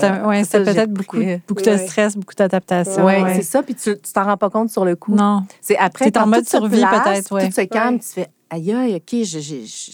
[0.43, 1.87] C'est peut-être beaucoup, beaucoup de Ouais.
[1.87, 3.05] stress, beaucoup d'adaptation.
[3.05, 3.35] Ouais.
[3.35, 3.63] c'est ça.
[3.63, 5.15] Puis tu tu t'en rends pas compte sur le coup.
[5.15, 5.43] Non.
[5.61, 7.47] C'est après T'es en quand mode survie, peut-être, ouais.
[7.47, 7.99] Tout se calme, Ouais.
[7.99, 9.91] tu fais aïe aïe, ok, je- je- je-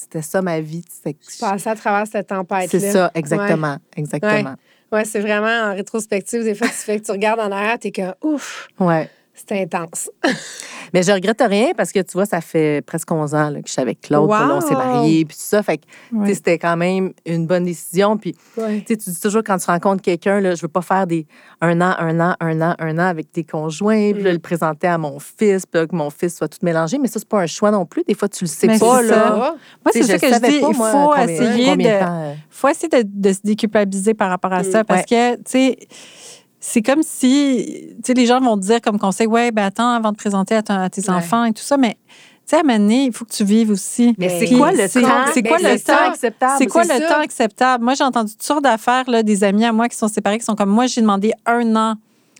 [0.00, 0.84] c'était ça ma vie.
[0.90, 2.66] C'était- Passer à travers cette tempête-là.
[2.80, 4.54] C'est ça, exactement, exactement.
[4.92, 6.42] Ouais, c'est vraiment en rétrospective.
[6.44, 9.08] Des fois, tu fais que tu regardes en arrière, t'es comme ouf, Ouais.
[9.34, 10.10] C'est intense.
[10.94, 13.66] Mais je regrette rien parce que tu vois, ça fait presque 11 ans là, que
[13.66, 14.78] je suis avec Claude, puis là, on s'est Wow!
[14.84, 15.62] mariés, puis tout ça.
[15.62, 15.84] Fait que
[16.34, 18.18] c'était quand même une bonne décision.
[18.18, 18.80] Puis Ouais.
[18.86, 21.26] tu sais, tu dis toujours quand tu rencontres quelqu'un, là, je veux pas faire des
[21.62, 24.34] un an, un an, un an, un an avec tes conjoints, puis là, Mm.
[24.34, 26.98] le présenter à mon fils, puis là, que mon fils soit tout mélangé.
[26.98, 28.02] Mais ça, c'est pas un choix non plus.
[28.06, 29.00] Des fois, tu le sais Mais pas.
[29.02, 29.08] là.
[29.14, 29.30] ça.
[29.36, 29.54] Moi,
[29.92, 30.60] c'est ça que je dis.
[30.68, 32.36] Il faut essayer de.
[32.50, 34.84] faut essayer de, de se déculpabiliser par rapport à ça.
[34.84, 35.78] Parce que, tu sais,
[36.64, 39.90] c'est comme si, tu sais, les gens vont te dire comme conseil, ouais, ben attends
[39.90, 41.10] avant de présenter à, ton- à tes Ouais.
[41.16, 41.96] enfants et tout ça, mais,
[42.46, 44.14] tu sais, à donné, il faut que tu vives aussi.
[44.16, 45.30] Mais c'est quoi le temps?
[45.34, 46.08] C'est quoi Ben, le temps?
[46.10, 46.52] acceptable?
[46.58, 47.82] C'est quoi le temps acceptable?
[47.84, 50.44] Moi, j'ai entendu toutes sortes d'affaires, là, des amis à moi qui sont séparés, qui
[50.44, 51.94] sont comme moi, j'ai demandé un an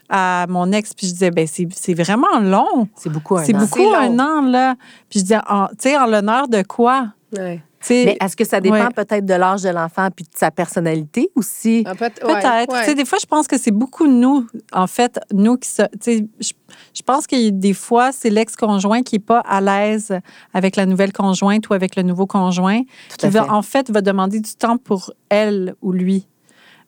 [0.08, 2.86] à mon ex, puis je disais, ben c'est c'est vraiment long.
[2.94, 3.58] C'est beaucoup un C'est an.
[3.58, 3.94] beaucoup C'est long.
[3.94, 4.76] un an, là.
[5.08, 7.08] Puis je disais, tu sais, en l'honneur de quoi?
[7.36, 7.60] Ouais.
[7.90, 8.88] Mais est-ce que ça dépend Ouais.
[8.94, 11.82] peut-être de l'âge de l'enfant puis de sa personnalité aussi?
[11.86, 12.72] Ah, peut- Peut-être.
[12.72, 12.80] ouais.
[12.80, 15.82] Tu sais, des fois, je pense que c'est beaucoup nous, en fait, nous qui se-
[15.82, 16.52] tu sais, je,
[16.94, 20.12] je pense que des fois, c'est l'ex-conjoint qui n'est pas à l'aise
[20.54, 22.82] avec la nouvelle conjointe ou avec le nouveau conjoint,
[23.18, 23.50] qui à va, fait.
[23.50, 26.26] en fait, va demander du temps pour elle ou lui.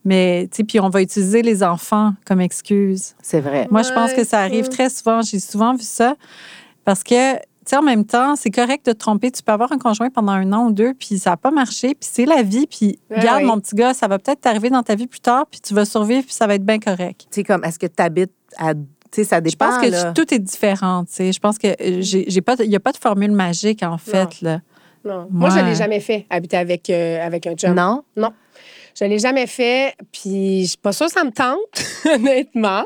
[0.06, 3.14] Mais, tu sais, puis on va utiliser les enfants comme excuse.
[3.22, 3.66] C'est vrai.
[3.70, 4.70] Moi, je pense que ça arrive ouais.
[4.70, 5.22] très souvent.
[5.22, 6.14] J'ai souvent vu ça.
[6.84, 7.36] Parce que,
[7.70, 9.30] sais, en même temps, c'est correct de te tromper.
[9.30, 11.88] Tu peux avoir un conjoint pendant un an ou deux, puis ça n'a pas marché,
[11.94, 12.66] puis c'est la vie.
[12.66, 13.46] Puis, Ouais, regarde, oui.
[13.46, 15.84] mon petit gars, ça va peut-être t'arriver dans ta vie plus tard, puis tu vas
[15.84, 17.22] survivre, puis ça va être bien correct.
[17.22, 18.74] Tu sais, comme, est-ce que tu habites à.
[18.74, 18.80] Tu
[19.12, 19.68] sais, ça Je dépend.
[19.68, 20.12] pense que là.
[20.12, 21.04] tout est différent.
[21.04, 21.32] tu sais.
[21.32, 24.40] Je pense que j'ai j'ai pas, il n'y a pas de formule magique, en fait.
[24.42, 24.60] Là.
[25.04, 25.26] Non.
[25.30, 27.74] Moi, je ne l'ai jamais fait, habiter avec, euh, avec un chum.
[27.74, 28.02] Non?
[28.98, 31.58] Je ne l'ai jamais fait, puis je suis pas sûre que ça me tente,
[32.14, 32.84] honnêtement.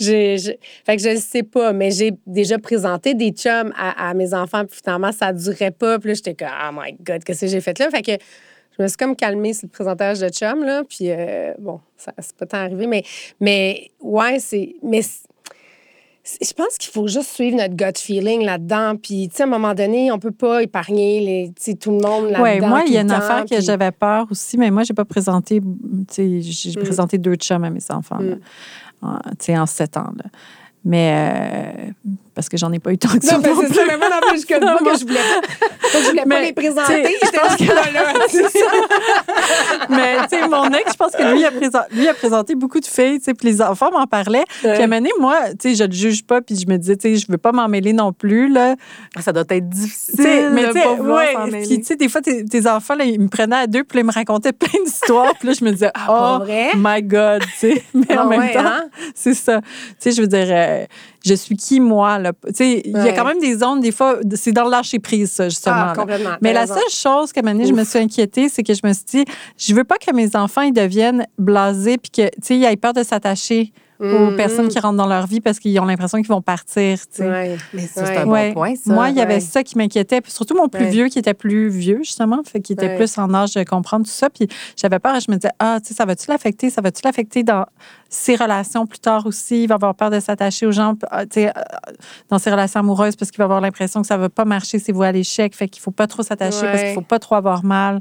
[0.00, 4.08] J'ai, j'ai- Fait que je ne sais pas, mais j'ai déjà présenté des chums à,
[4.10, 5.98] à mes enfants, puis finalement, ça ne durait pas.
[5.98, 7.90] Puis là, j'étais comme, oh my God, qu'est-ce que j'ai fait là?
[7.90, 8.12] Fait que
[8.78, 10.82] je me suis comme calmée sur le présentage de chums, là.
[10.88, 13.02] Puis euh, bon, ça c'est pas tant arrivé, mais,
[13.40, 14.74] mais ouais, c'est.
[14.82, 15.02] Mais
[16.40, 18.94] Je pense qu'il faut juste suivre notre gut feeling là-dedans.
[18.96, 21.20] Puis, tu sais, à un moment donné, on peut pas épargner
[21.64, 22.42] les, tout le monde là-dedans.
[22.42, 25.06] Oui, moi, il y a une affaire que j'avais peur aussi, mais moi, j'ai pas
[25.06, 26.82] présenté, tu sais, j'ai Mm.
[26.84, 28.38] présenté deux chums à mes enfants, Mm.
[29.02, 30.30] En- sais, en sept ans, là.
[30.84, 33.36] Mais, euh, parce que j'en ai pas eu tant que ça.
[33.36, 36.24] Non, mais c'est ça, mais moi, non plus, je que je voulais pas, je voulais
[36.24, 37.14] pas les présenter?
[37.22, 37.36] J'étais
[37.66, 38.14] là.
[39.90, 42.80] Mais, tu sais, mon ex, je pense que lui a, présent- lui a présenté beaucoup
[42.80, 44.44] de filles, tu sais, puis les enfants m'en parlaient.
[44.60, 46.78] Puis à un moment donné, moi, tu sais, je le juge pas, puis je me
[46.78, 48.74] disais, tu sais, je veux pas m'en mêler non plus, là.
[49.20, 51.78] Ça doit être difficile mais de tu sais, pas vouloir ouais, s'en puis mêler.
[51.80, 54.04] tu sais, des fois, tes, tes enfants, là, ils me prenaient à deux, puis ils
[54.06, 56.44] me racontaient plein d'histoires, puis là, je me disais, pas oh
[56.76, 57.84] my God, tu sais.
[57.94, 58.84] Mais en Ah même ouais, temps, hein?
[59.14, 59.60] c'est ça.
[59.60, 59.66] Tu
[59.98, 60.84] sais, je veux dire, euh,
[61.24, 62.32] je suis qui, moi, là?
[62.46, 65.30] Tu sais, il y a quand même des zones, des fois, c'est dans le lâcher-prise,
[65.30, 65.76] ça, justement.
[65.76, 66.30] Ah, complètement.
[66.40, 66.74] Mais la raison.
[66.74, 69.24] seule chose que maintenant je me suis inquiétée, c'est que je me suis dit,
[69.56, 72.76] je veux pas que mes enfants ils deviennent blasés puis que tu sais ils aient
[72.76, 74.36] peur de s'attacher aux Mhm.
[74.36, 76.98] personnes qui rentrent dans leur vie parce qu'ils ont l'impression qu'ils vont partir.
[77.00, 77.28] tu sais.
[77.28, 77.58] Ouais.
[77.74, 78.06] Mais ça, Ouais.
[78.06, 78.52] c'est un bon Ouais.
[78.52, 78.92] point, ça.
[78.92, 79.40] Moi, il y avait ouais.
[79.40, 80.20] ça qui m'inquiétait.
[80.20, 80.90] Puis surtout mon plus Ouais.
[80.90, 82.96] vieux qui était plus vieux, justement, fait qu'il était Ouais.
[82.96, 84.30] plus en âge de comprendre tout ça.
[84.30, 86.70] Puis j'avais peur et je me disais, ah, tu sais, ça va-tu l'affecter?
[86.70, 87.66] Ça va-tu l'affecter dans
[88.08, 89.64] ses relations plus tard aussi?
[89.64, 91.52] Il va avoir peur de s'attacher aux gens, ah, tu sais, euh,
[92.30, 94.92] dans ses relations amoureuses parce qu'il va avoir l'impression que ça va pas marcher, c'est
[94.92, 95.54] voué à l'échec.
[95.54, 98.00] Fait qu'il faut pas trop s'attacher parce qu'il faut pas trop avoir mal.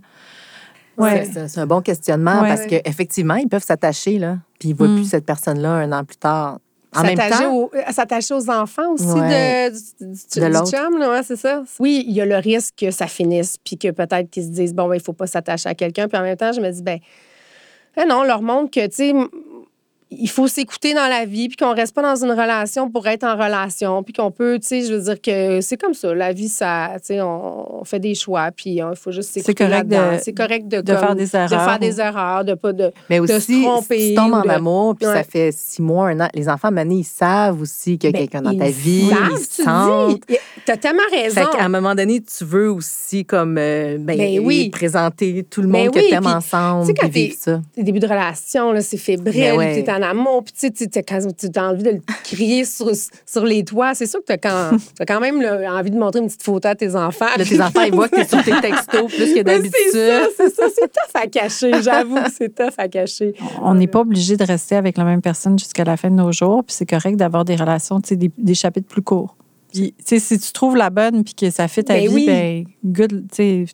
[1.00, 1.30] Ouais.
[1.32, 2.50] C'est- un bon questionnement Ouais.
[2.50, 4.96] parce qu'effectivement, ils peuvent s'attacher, là, puis ils ne voient Mm.
[4.96, 6.60] plus cette personne-là un an plus tard.
[6.96, 9.70] En même S'attacher temps, aux- euh, S'attacher aux enfants aussi Ouais.
[9.70, 9.82] de, du,
[10.16, 11.64] du- De du chum, là, ouais, c'est ça.
[11.80, 14.74] Oui, il y a le risque que ça finisse, puis que peut-être qu'ils se disent,
[14.74, 16.08] bon, ben, il faut pas s'attacher à quelqu'un.
[16.08, 16.98] Puis en même temps, je me dis, ben,
[17.96, 19.14] eh non, on leur montre que, tu sais,
[20.12, 23.24] il faut s'écouter dans la vie, puis qu'on reste pas dans une relation pour être
[23.24, 26.16] en relation, puis qu'on peut, tu sais, je veux dire que c'est comme ça.
[26.16, 29.30] La vie, ça, tu sais, on, on fait des choix, puis euh, il faut juste
[29.32, 30.18] s'écouter de- là-dedans.
[30.22, 32.74] C'est correct de, de comme, faire des de erreurs faire ou- des erreurs, de pas
[32.74, 32.92] de...
[33.10, 35.82] mais de se aussi, si tromper tu tombes en de- amour, puis ça fait six
[35.82, 38.58] mois, un an, les enfants, maintenant, ils savent aussi qu'il y a Ben, quelqu'un dans
[38.58, 40.22] ta vie, savent, ils tu sentent.
[40.66, 41.42] T'as tellement raison.
[41.42, 44.70] Fait qu'à un moment donné, tu veux aussi comme euh, ben, Ben oui.
[44.72, 47.62] présenter tout le Ben monde oui, que t'aimes puis, ensemble, tu sais, quand.
[47.76, 49.54] Tes débuts de relation, là, c'est fébrile,
[50.00, 52.66] Tu en amour, puis tu sais, tu- tu- quand tu as envie de le crier
[52.66, 52.92] sur,
[53.26, 54.72] sur les toits, c'est sûr que tu as
[55.08, 57.26] quand, même là, envie de montrer une petite photo à tes enfants.
[57.38, 59.74] Là, tes enfants, ils voient que t'es sur tes textos plus que d'habitude.
[59.92, 63.34] C'est ça, c'est ça, c'est tough à cacher, j'avoue, c'est tough à cacher.
[63.62, 66.32] On n'est pas obligé de rester avec la même personne jusqu'à la fin de nos
[66.32, 69.36] jours, puis c'est correct d'avoir des relations, tu sais, des, des chapitres plus courts.
[69.72, 72.14] Puis, tu sais, si tu trouves la bonne puis que ça fait ta Ben vie,
[72.16, 72.26] oui.
[72.26, 73.26] ben, good,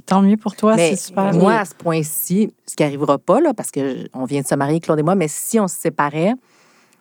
[0.06, 1.34] tant mieux pour toi, Mais c'est super.
[1.34, 4.80] moi, à ce point-ci, ce qui n'arrivera pas, là, parce qu'on vient de se marier,
[4.80, 6.34] Claude et moi, mais si on se séparait,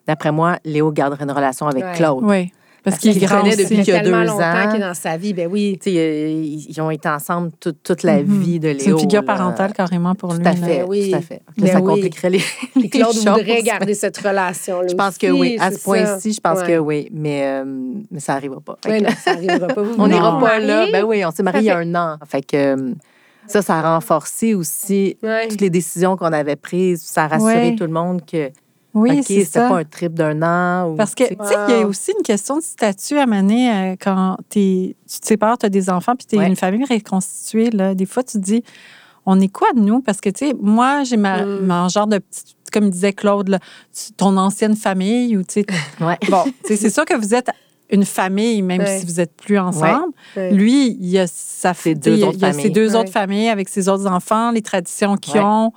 [0.06, 1.92] d'après moi, Léo garderait une relation avec Ouais.
[1.96, 2.22] Claude.
[2.24, 2.52] Oui,
[2.84, 4.66] parce Parce qu'il grand connaît depuis Il y a qu'il y a deux longtemps ans.
[4.70, 5.78] qu'il est dans sa vie, ben oui.
[5.82, 6.28] Tu sais, euh,
[6.68, 8.40] ils ont été ensemble toute, toute la Mhm.
[8.42, 8.78] vie de Léo.
[8.80, 10.46] C'est une figure parentale carrément pour Tout lui.
[10.46, 11.10] à fait, oui.
[11.10, 11.40] tout à fait.
[11.56, 11.86] Ben ça oui.
[11.86, 12.42] compliquerait les,
[12.76, 13.26] les Claude choses.
[13.26, 15.56] voudrait garder cette relation Je pense que oui.
[15.58, 16.66] À ce point-ci, je pense Ouais.
[16.66, 17.08] que oui.
[17.12, 17.64] Mais, euh,
[18.10, 18.76] mais ça n'arrivera pas.
[18.82, 19.82] Que- non, ça n'arrivera pas.
[19.82, 20.86] Vous on n'ira pas là.
[20.92, 22.18] Ben oui, on s'est mariés il y a un an.
[22.26, 22.92] Fait que euh,
[23.46, 25.48] ça, ça a renforcé aussi Ouais.
[25.48, 27.02] toutes les décisions qu'on avait prises.
[27.02, 27.76] Ça a rassuré Ouais.
[27.76, 28.50] tout le monde que,
[28.94, 29.68] Oui, c'est ça.
[29.68, 30.90] pas un trip d'un an.
[30.92, 33.70] Ou, Parce que, tu sais, il y a aussi une question de statut à mener
[33.70, 36.46] euh, quand t'es- tu te sépares, tu as des enfants, puis tu es Ouais.
[36.46, 37.70] une famille reconstituée.
[37.70, 37.94] Là.
[37.94, 38.62] Des fois, tu te dis,
[39.26, 40.00] on est quoi de nous?
[40.00, 41.66] Parce que, tu sais, moi, j'ai ma, Mm.
[41.66, 43.58] mon genre de petite, comme disait Claude, là,
[44.16, 45.66] ton ancienne famille, ou tu sais,
[46.00, 46.18] Ouais.
[46.28, 47.48] bon, c'est sûr que vous êtes
[47.90, 48.98] une famille, même Ouais.
[49.00, 50.12] si vous n'êtes plus ensemble.
[50.36, 50.52] Ouais.
[50.52, 52.72] Lui, il y a sa Ses deux il autres il y a ses familles.
[52.72, 55.72] deux autres familles avec ses autres enfants, les traditions qu'ils ont.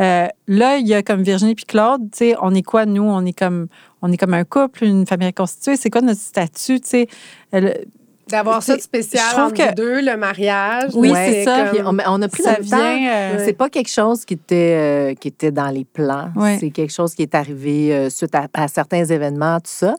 [0.00, 3.04] Euh, là, il y a comme Virginie puis Claude, tu sais, on est quoi, nous?
[3.04, 3.68] On est comme,
[4.02, 5.76] on est comme un couple, une famille constituée.
[5.76, 7.06] C'est quoi notre statut, tu sais?
[7.52, 7.84] Elle-
[8.26, 10.92] D'avoir ça de spécial Je trouve entre que- deux, le mariage.
[10.94, 11.68] Oui, c'est ça.
[11.76, 12.76] Comme- on, on a pris ça notre temps.
[12.78, 13.12] vient...
[13.12, 16.30] euh, C'est pas quelque chose qui était, euh, qui était dans les plans.
[16.34, 16.56] Ouais.
[16.58, 19.94] C'est quelque chose qui est arrivé euh, suite à, à certains événements, tout ça.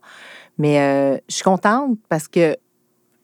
[0.58, 2.56] Mais euh, je suis contente parce que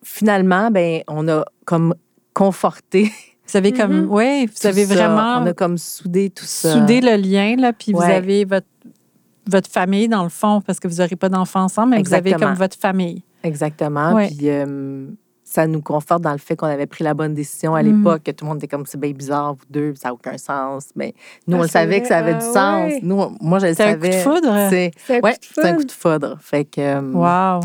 [0.04, 1.96] finalement, ben, on a comme
[2.36, 3.12] conforté.
[3.52, 4.08] Vous avez comme, Mhm.
[4.10, 4.96] oui, vous tout avez ça.
[4.96, 6.74] vraiment On a comme soudé tout ça.
[6.74, 8.14] soudé le lien, là, puis vous Ouais.
[8.16, 8.68] avez votre,
[9.50, 12.34] votre famille dans le fond, parce que vous n'aurez pas d'enfants ensemble, mais vous avez
[12.34, 13.24] comme votre famille.
[13.44, 14.14] Exactement.
[14.14, 14.28] Ouais.
[14.28, 15.08] Puis euh,
[15.44, 17.86] ça nous conforte dans le fait qu'on avait pris la bonne décision à Mm.
[17.88, 20.38] l'époque, que tout le monde était comme c'est bien bizarre, vous deux, ça n'a aucun
[20.38, 20.90] sens.
[20.96, 21.14] Mais
[21.48, 22.88] nous, Ah, on le c'est savait que ça avait du Ah, sens.
[22.88, 23.00] ouais.
[23.04, 24.24] Nous, moi, je le C'est un coup de savais.
[24.24, 24.68] foudre?
[24.70, 25.78] C'est un coup ouais, de un foudre.
[25.78, 26.38] coup de foudre.
[26.40, 27.62] Fait que euh, Wow!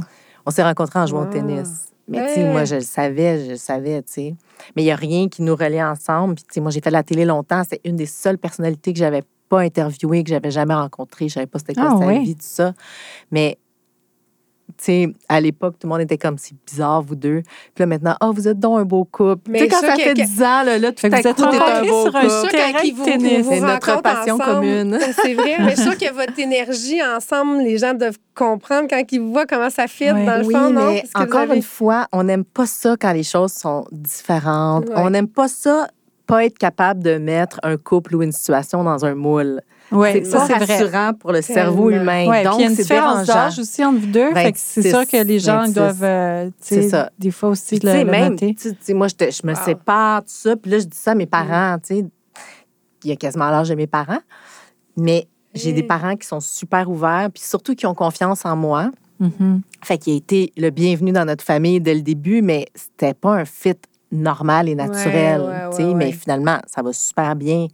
[0.47, 1.27] on s'est rencontrés en jouant Wow.
[1.29, 1.93] au tennis.
[2.09, 2.27] Mais Ouais.
[2.29, 4.35] tu sais, moi, je le savais, je le savais, tu sais.
[4.77, 6.37] Mais il n'y a rien qui nous reliait ensemble.
[6.37, 7.63] Puis, tu sais, moi, j'ai fait de la télé longtemps.
[7.69, 11.29] C'est une des seules personnalités que j'avais pas interviewée, que j'avais jamais rencontrée.
[11.29, 12.73] Je savais pas c'était quoi Ah, sa vie, tout ça.
[13.31, 13.59] Mais
[14.79, 17.43] sais, à l'époque, tout le monde était comme, c'est bizarre, vous deux.
[17.75, 19.51] Puis là, maintenant, oh, vous êtes donc un beau couple.
[19.51, 21.21] Mais tu sais, quand ça, fait que- 10 ans, là, là tout Fait que à
[21.21, 23.45] vous êtes coup, t'es un beau sur un couple.
[23.45, 24.99] C'est notre passion ensemble, commune.
[25.23, 29.21] C'est vrai, mais je suis que votre énergie ensemble, les gens doivent comprendre quand ils
[29.21, 30.25] vous voient comment ça fit Ouais.
[30.27, 30.87] dans le Oui, fond, non?
[30.93, 34.89] mais encore avez- une fois, on n'aime pas ça quand les choses sont différentes.
[34.89, 34.95] Ouais.
[34.97, 35.89] On n'aime pas ça,
[36.27, 39.61] pas être capable de mettre un couple ou une situation dans un moule.
[39.93, 40.79] Oui, c'est ça, pas c'est vrai.
[40.79, 42.27] rassurant pour le cerveau humain.
[42.29, 44.31] Ouais, Donc, il y a une c'est différence d'âge aussi entre vous deux.
[44.33, 45.75] Que c'est 26, sûr que les gens ils 26.
[45.75, 46.51] doivent, euh,
[46.91, 47.11] ça.
[47.19, 48.57] des fois aussi le, le même, noter.
[48.95, 49.61] moi, je, te- je me Wow.
[49.65, 50.57] sépare, tout ça.
[50.57, 52.05] Puis là, je dis ça à mes parents, tu sais.
[53.05, 54.19] Il y a quasiment l'âge de mes parents.
[54.97, 55.87] Mais j'ai des Mm.
[55.87, 58.91] parents qui sont super ouverts, puis surtout qui ont confiance en moi.
[59.21, 59.63] Mhm.
[59.85, 63.35] Fait qu'il a été le bienvenu dans notre famille dès le début, mais c'était pas
[63.37, 63.75] un fit
[64.13, 65.47] normal et naturel, Ouais,
[65.79, 66.13] ouais, ouais, mais ouais.
[66.13, 67.67] finalement, ça va super bien.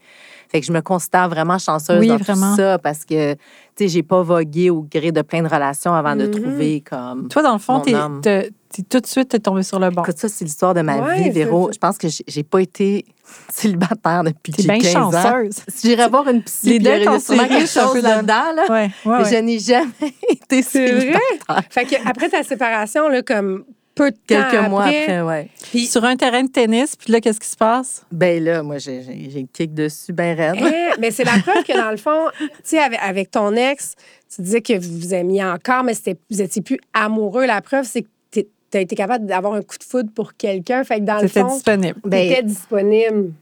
[0.53, 2.51] Fait que je me considère vraiment chanceuse Oui, dans vraiment.
[2.51, 3.39] tout ça parce que, tu
[3.79, 6.31] sais, j'ai pas vogué au gré de plein de relations avant de Mhm.
[6.31, 7.29] trouver comme...
[7.29, 8.51] Toi, dans le fond, t'es,
[8.91, 10.03] tout de suite t'es tombé sur le bon.
[10.03, 11.71] Écoute, ça, c'est l'histoire de ma Ouais, vie, Véro.
[11.73, 13.07] Je pense que j'ai- pas été
[13.51, 15.23] célibataire depuis que T'es j'ai bien 15 ans.
[15.23, 15.57] chanceuse.
[15.69, 18.07] Si j'irais voir une psy, Les puis il y deux sûrement quelque chose peu de-
[18.07, 18.65] là-dedans, là.
[18.71, 19.87] Ouais, ouais, Mais je n'ai jamais
[20.31, 20.71] été vrai?
[20.71, 21.63] célibataire.
[21.71, 23.65] Fait que après ta séparation, là, comme
[23.95, 25.49] peu de temps Quelques mois après, ouais.
[25.71, 28.05] Puis, Sur un terrain de tennis, puis là, qu'est-ce qui se passe?
[28.11, 30.57] Ben là, moi, j'ai j'ai- kick dessus bien raide.
[30.63, 33.95] hein, mais c'est la preuve que dans le fond, tu sais, avec, avec ton ex,
[34.35, 37.45] tu disais que vous vous aimiez encore, mais c'était, vous étiez plus amoureux.
[37.47, 40.83] La preuve, c'est que tu as été capable d'avoir un coup de foudre pour quelqu'un.
[40.85, 42.01] Fait que dans le fond, disponible.
[42.05, 43.33] Ben, étais disponible.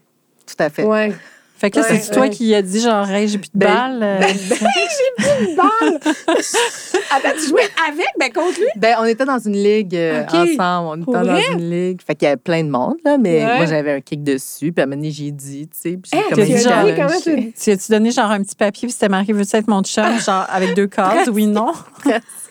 [0.46, 0.82] Tout à fait.
[0.82, 1.12] Ouais.
[1.60, 3.66] Fait que là, Ouais, c'est toi qui as dit genre, hey, j'ai plus de Ben,
[3.98, 4.02] balles?
[4.02, 6.00] euh, Balle!
[7.10, 8.66] Attends, tu jouais avec, ben contre lui?
[8.76, 11.04] Ben, on était dans une ligue euh, ensemble.
[11.06, 12.00] On était dans une ligue.
[12.06, 13.56] Fait qu'il y avait plein de monde, là, mais Ouais.
[13.58, 14.72] moi, j'avais un kick dessus.
[14.72, 15.98] Puis à un moment donné, j'ai dit, tu sais.
[15.98, 16.94] Puis j'ai challengé.
[16.96, 19.82] comment tu- tu as-tu donné genre un petit papier, puis c'était marqué, veux-tu être mon
[19.82, 21.72] chum, genre avec deux cases, oui, non?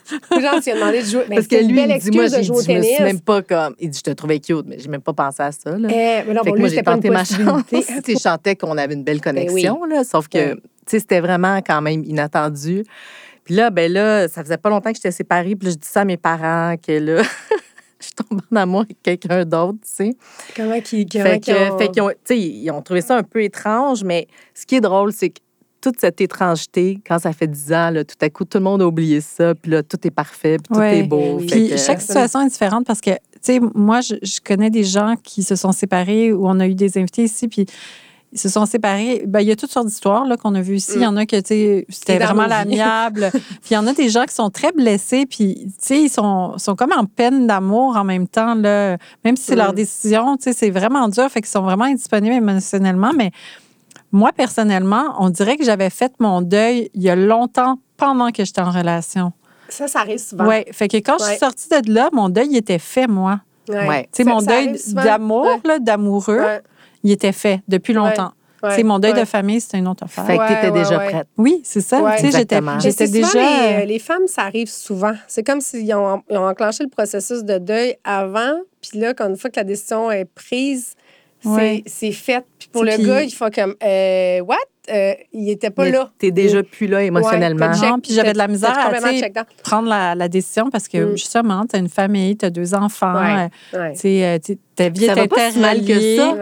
[0.10, 1.26] Genre, tu as demandé de jouer.
[1.30, 3.76] Ben, Parce que lui, il dit, moi, j'ai dit, je me suis même pas comme.
[3.80, 5.88] Il dit, je te trouvais cute, mais j'ai même pas pensé à ça, là.
[5.92, 7.64] Eh, mais non, Fait pour que lui, moi, j'ai tenté ma chance.
[8.04, 11.82] Tu chantais qu'on avait une belle connexion, là, sauf que, tu sais, c'était vraiment quand
[11.82, 12.84] même inattendu.
[13.44, 15.56] Puis là, ben là, ça faisait pas longtemps que j'étais séparée.
[15.56, 17.24] Puis là, je dis ça à mes parents que là,
[18.00, 20.12] je tombe en amour avec quelqu'un d'autre, tu sais.
[20.56, 20.76] Comment
[21.24, 24.82] Fait que, ont- fait ils ont trouvé ça un peu étrange, mais ce qui est
[24.82, 25.40] drôle, c'est que
[25.82, 28.82] toute cette étrangeté, quand ça fait 10 ans, là, tout à coup, tout le monde
[28.82, 31.00] a oublié ça, puis là, tout est parfait, puis tout Ouais.
[31.00, 31.38] est beau.
[31.48, 34.84] Puis que- chaque situation est différente parce que, tu sais, moi, je, je connais des
[34.84, 37.66] gens qui se sont séparés ou on a eu des invités ici, puis
[38.32, 39.24] ils se sont séparés.
[39.26, 40.92] Ben, il y a toutes sortes d'histoires là, qu'on a vues ici.
[40.98, 43.30] Il y en a que, tu sais, c'était vraiment l'amiable.
[43.32, 46.10] puis il y en a des gens qui sont très blessés, puis, tu sais, ils
[46.10, 48.98] sont, sont comme en peine d'amour en même temps, là.
[49.26, 49.76] Même si c'est leur Mm.
[49.76, 51.28] décision, tu sais, c'est vraiment dur.
[51.32, 53.14] Fait qu'ils sont vraiment indisponibles émotionnellement.
[53.18, 53.32] Mais
[54.12, 58.44] moi, personnellement, on dirait que j'avais fait mon deuil il y a longtemps pendant que
[58.44, 59.34] j'étais en relation.
[59.70, 60.48] Ça, ça arrive souvent.
[60.48, 63.42] Oui, fait que quand je suis sortie de là, mon deuil il était fait, moi.
[63.70, 64.04] Ouais.
[64.12, 65.80] Tu sais, mon deuil d'amour, Ouais.
[65.80, 66.62] d'amoureux, Ouais,
[67.04, 68.32] il était fait depuis longtemps.
[68.64, 69.20] ouais, Tu sais, mon deuil ouais.
[69.20, 70.26] de famille, c'était une autre affaire.
[70.26, 71.10] Fait que t'étais ouais, déjà ouais.
[71.10, 71.28] prête.
[71.38, 72.02] Oui, c'est ça.
[72.02, 72.16] Ouais.
[72.16, 72.60] Tu sais, j'étais,
[72.92, 73.80] c'est déjà.
[73.82, 75.14] Les, les femmes, ça arrive souvent.
[75.28, 79.30] C'est comme s'ils ont, ils ont enclenché le processus de deuil avant, puis là, quand
[79.30, 80.98] une fois que la décision est prise, c'est,
[81.46, 81.84] Ouais.
[81.86, 82.44] c'est fait.
[82.58, 84.58] Puis pour le gars, il faut comme euh, What?
[84.92, 86.10] Euh, il était pas Mais là.
[86.18, 87.68] T'es déjà plus là émotionnellement.
[87.68, 90.28] Ouais, t'as check- Non, puis j'avais de la t'as- misère t'as à, prendre la, la
[90.28, 91.18] décision parce que Mm.
[91.18, 94.38] justement, tu as une famille, tu as deux enfants, Ouais, euh, euh,
[94.76, 96.36] ta vie Ça est va pas si mal que ça.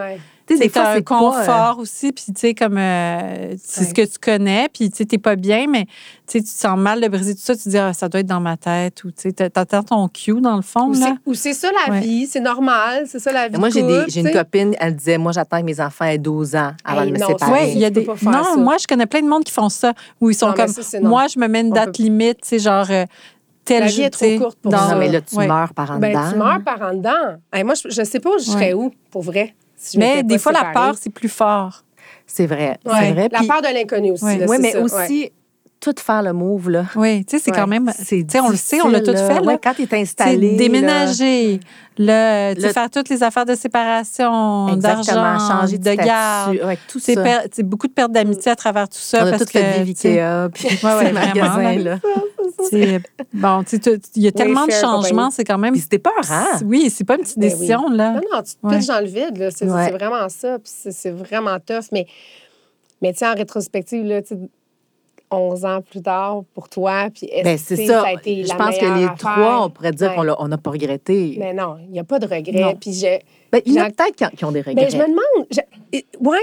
[0.56, 3.94] C'est des fois, un pas, euh, confort aussi, puis tu sais, comme euh, c'est ce
[3.94, 5.92] que tu connais, puis tu sais, t'es pas bien, mais tu
[6.28, 8.22] sais, tu te sens mal de briser tout ça, tu te dis, ah, ça doit
[8.22, 10.94] être dans ma tête, ou tu sais, t'a- t'attends ton cue dans le fond, Ou
[10.94, 11.00] là.
[11.26, 12.00] c'est, ou c'est ça la Ouais.
[12.00, 13.58] vie, c'est normal, c'est ça la vie.
[13.58, 13.82] Moi, j'ai,
[14.22, 17.14] une copine, elle disait, moi, j'attends que mes enfants aient 12 ans avant Hey, de
[17.16, 17.72] me non, séparer.
[17.72, 18.06] Il y a des.
[18.06, 18.56] Non, ça.
[18.58, 20.68] moi, je connais plein de monde qui font ça, où ils sont Non, comme.
[20.70, 21.10] ça, c'est non.
[21.10, 22.86] Moi, je me mets une date peut- limite, tu sais, genre.
[22.90, 23.04] euh,
[23.66, 24.94] tel La vie est trop courte pour dans- ça.
[24.94, 25.46] Non, mais là, tu Ouais.
[25.46, 26.32] meurs par en Ben, dedans.
[26.32, 27.36] tu meurs par en dedans.
[27.52, 29.56] Hey, moi, je, je sais pas où je serais où, pour vrai.
[29.78, 30.74] Si Mais des fois, la séparée.
[30.74, 31.84] peur, c'est plus fort.
[32.26, 32.94] C'est vrai, Ouais.
[33.00, 33.30] c'est vrai.
[33.32, 34.26] La Puis- peur de l'inconnu aussi.
[34.26, 35.32] Oui, mais ça, aussi, ouais.
[35.80, 36.86] Tout faire le move, là.
[36.96, 37.58] Oui, tu sais, c'est Ouais.
[37.58, 37.92] quand même.
[37.96, 39.42] C'est Tu sais, on le sait, on l'a tout fait, là.
[39.42, 40.52] Ouais, quand tu es Tu sais, installé.
[40.52, 41.60] là, déménager,
[42.00, 46.58] le, Le- faire toutes les affaires de séparation, Exactement, d'argent, changer de, de garde.
[46.66, 47.24] ouais, tout C'est ça.
[47.24, 49.24] per- c'est beaucoup de pertes d'amitié à travers tout ça.
[49.24, 52.00] On a parce tout fait que, sais, Ikea, puis Ouais, ouais, ces magasins, vraiment, là.
[53.34, 55.74] Bon, tu sais, il y a tellement de changements, c'est quand même.
[55.74, 56.46] Puis c'était peur, hein?
[56.58, 57.54] c'est- Oui, c'est pas une petite Ben oui.
[57.54, 58.14] décision, là.
[58.14, 58.78] Non, non, tu te Ouais.
[58.78, 59.38] pitches dans le vide.
[59.38, 59.50] là.
[59.52, 60.58] C'est vraiment ça.
[60.60, 61.86] Puis c'est c'est vraiment tough.
[61.92, 62.08] Mais,
[63.02, 64.40] mais tu sais, en rétrospective, là, tu sais,
[65.30, 68.02] 11 ans plus tard, pour toi, puis est-ce Ben, que, ça.
[68.04, 69.16] a été Je la pense que les affaire?
[69.18, 70.34] trois, on pourrait dire Ouais.
[70.36, 71.36] qu'on n'a pas regretté.
[71.40, 72.62] Mais non, il n'y a pas de regret.
[72.62, 72.76] Non.
[72.76, 73.20] Puis je,
[73.52, 74.76] Ben, il y en a peut-être qui ont- qui ont des regrets.
[74.86, 75.48] Ben, je me demande,
[76.20, 76.38] oui,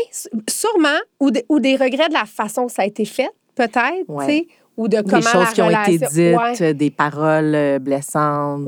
[0.48, 4.04] sûrement, ou, de- ou des regrets de la façon que ça a été fait, peut-être,
[4.08, 4.26] Ouais.
[4.26, 7.54] tu sais, ou de Des comment choses la qui ont été dites, Ouais, des paroles
[7.54, 8.62] euh, blessantes.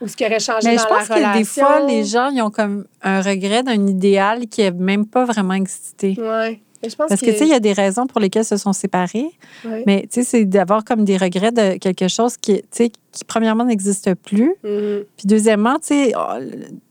[0.00, 1.34] Ou ce qui aurait changé Mais dans je pense la que relation.
[1.38, 5.26] des fois, les gens, ils ont comme un regret d'un idéal qui n'a même pas
[5.26, 6.16] vraiment existé.
[6.18, 6.60] Ouais.
[6.84, 8.46] Mais je pense Parce que, tu sais, il y a des raisons pour lesquelles ils
[8.46, 9.30] se sont séparés,
[9.86, 13.24] mais, tu sais, c'est d'avoir comme des regrets de quelque chose qui, tu sais, qui
[13.24, 14.54] premièrement, n'existe plus.
[14.62, 15.04] Mhm.
[15.16, 16.38] Puis, deuxièmement, tu sais, oh,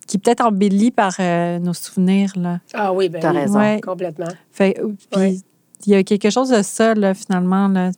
[0.08, 2.60] qui est peut-être embelli par euh, nos souvenirs, là.
[2.74, 3.60] Ah oui, ben T'as oui, raison.
[3.60, 3.80] Ouais.
[3.82, 4.28] complètement.
[4.52, 4.80] Fait,
[5.12, 5.44] puis.
[5.88, 7.92] Il y a quelque chose de ça, là, finalement, là.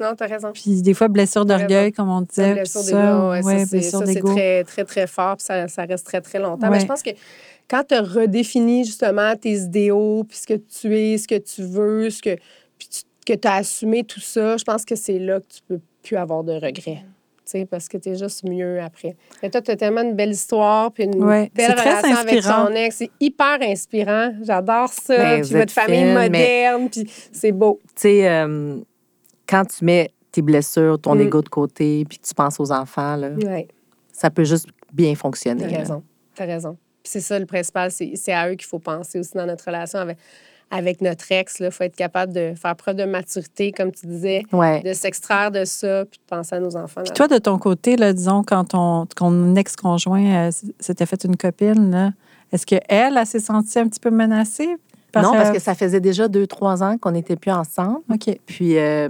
[0.00, 0.50] Non, t'as raison.
[0.52, 2.54] Puis, des fois, blessure d'orgueil, comme on La disait.
[2.54, 3.76] blessure d'ego, ouais, ouais, c'est-
[4.34, 6.68] très, très, très fort, puis ça, ça reste très, très longtemps.
[6.70, 7.10] Mais je pense que
[7.68, 11.62] quand tu as redéfini justement tes idéaux, puis ce que tu es, ce que tu
[11.62, 12.36] veux, ce que,
[12.78, 13.02] puis tu-
[13.32, 16.16] que tu as assumé tout ça, je pense que c'est là que tu peux plus
[16.16, 17.04] avoir de regrets.
[17.70, 19.16] Parce que tu es juste mieux après.
[19.42, 22.68] Mais toi, tu as tellement une belle histoire, puis une Ouais, belle relation avec ton
[22.74, 22.96] ex.
[22.96, 24.32] C'est hyper inspirant.
[24.42, 25.16] J'adore ça.
[25.16, 27.78] Ben, puis votre famille fine, mais- moderne, puis c'est beau.
[27.94, 28.76] Tu sais, euh,
[29.48, 31.20] quand tu mets tes blessures, ton Mm.
[31.22, 33.66] ego de côté, puis que tu penses aux enfants, là, Ouais.
[34.12, 35.66] ça peut juste bien fonctionner.
[35.68, 36.02] T'as raison.
[36.34, 36.76] T'as raison.
[37.02, 39.98] Puis c'est ça le principal, c'est à eux qu'il faut penser aussi dans notre relation
[39.98, 40.18] avec,
[40.70, 41.56] avec notre ex.
[41.60, 44.82] Il faut être capable de faire preuve de maturité, comme tu disais, Ouais.
[44.82, 47.02] de s'extraire de ça, puis de penser à nos enfants.
[47.02, 51.36] Puis toi, de ton côté, là, disons, quand ton, ton ex-conjoint euh, s'était fait une
[51.36, 52.14] copine,
[52.52, 54.76] est-ce qu'elle, elle, s'est sentie un petit peu menacée?
[55.16, 57.98] non, parce que ça faisait déjà deux, trois ans qu'on n'était plus ensemble.
[58.12, 58.38] OK.
[58.46, 59.08] Puis euh,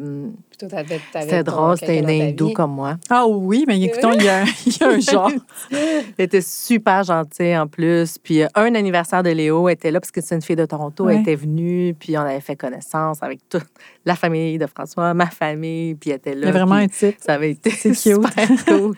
[1.21, 2.97] C'était drôle, c'était un hindou comme moi.
[3.09, 5.31] Ah oui, mais écoutons, il y a, il y a un genre.
[5.71, 8.19] Elle était super gentille en plus.
[8.23, 11.05] Puis euh, un anniversaire de Léo était là parce que c'est une fille de Toronto.
[11.05, 11.15] Ouais.
[11.15, 13.65] Elle était venue, puis on avait fait connaissance avec toute
[14.05, 16.41] la famille de François, ma famille, puis elle était là.
[16.43, 17.17] Il y a vraiment un type.
[17.21, 18.31] Ça avait été super
[18.67, 18.97] cool.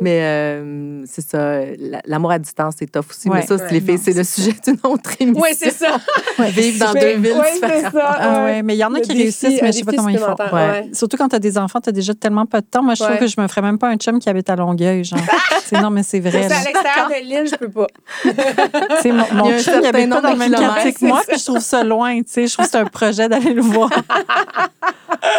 [0.00, 3.28] Mais euh, c'est ça, la- l'amour à distance, c'est tough aussi.
[3.28, 3.40] Ouais.
[3.40, 5.42] Mais ça, Ouais, les filles, c'est le sujet d'une autre émission.
[5.42, 5.96] Oui, c'est ça.
[6.48, 7.92] Vivre dans Mais- deux villes différentes.
[7.92, 8.16] ça.
[8.18, 10.08] Ah mais il y en a Le qui défi- réussissent, mais je sais pas comment
[10.08, 10.34] ils font.
[10.52, 10.88] Ouais.
[10.94, 12.82] Surtout quand tu as des enfants, tu as déjà tellement pas de temps.
[12.82, 15.04] Moi, je trouve que je me ferais même pas un chum qui habite à Longueuil,
[15.04, 15.18] genre.
[15.64, 16.46] C'est- non, mais c'est vrai.
[16.48, 17.86] C'est à l'extérieur de l'île, je peux pas.
[18.24, 21.22] Mon, mon Il chum, il habite pas dans le de même quartier que c'est moi,
[21.26, 22.46] puis je trouve ça loin, tu sais.
[22.46, 23.90] Je trouve que c'est un projet d'aller le voir.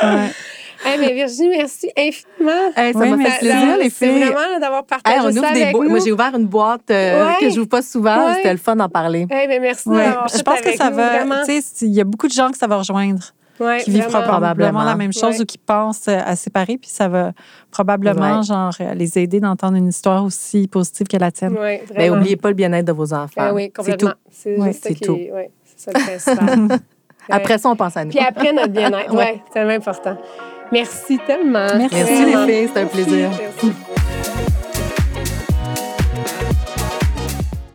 [0.04, 0.30] Ouais.
[0.88, 2.52] Eh mais Virginie, merci infiniment.
[2.76, 4.24] Hey, ça Oui, m'a mais fait plaisir, les C'est filles.
[4.24, 5.90] vraiment là, d'avoir Hey, partagé ça des avec nous.
[5.90, 7.34] Moi, j'ai ouvert une boîte euh, Ouais.
[7.40, 8.28] que je n'ouvre pas souvent.
[8.28, 8.36] Ouais.
[8.36, 9.26] C'était le fun d'en parler.
[9.32, 10.06] Eh bien, merci Ouais.
[10.06, 11.08] d'avoir Je pense que ça nous, va.
[11.10, 11.44] vraiment.
[11.46, 13.24] Tu sais, il y a beaucoup de gens que ça va rejoindre,
[13.60, 14.28] Ouais, qui vivent vraiment.
[14.28, 15.42] probablement, la même chose Ouais.
[15.42, 17.32] ou qui pensent euh, à séparer, puis ça va
[17.72, 18.44] probablement, Ouais.
[18.44, 21.56] genre, euh, les aider d'entendre une histoire aussi positive que la tienne.
[21.60, 22.16] Mais vraiment.
[22.18, 23.32] n'oubliez pas le bien-être de vos enfants.
[23.38, 24.08] Ah oui, c'est tout.
[24.08, 24.14] complètement.
[24.32, 25.18] C'est ça c'est qui tout.
[25.64, 26.80] c'est ça le principal.
[27.30, 28.12] Après ça, on pense à nous.
[28.12, 29.14] Puis après, notre bien-être.
[29.16, 29.34] Ouais.
[29.36, 30.18] Oui, c'est tellement important.
[30.72, 31.68] Merci tellement.
[31.78, 31.96] Merci.
[31.96, 33.30] Les filles, c'était un plaisir.
[33.40, 33.95] Merci.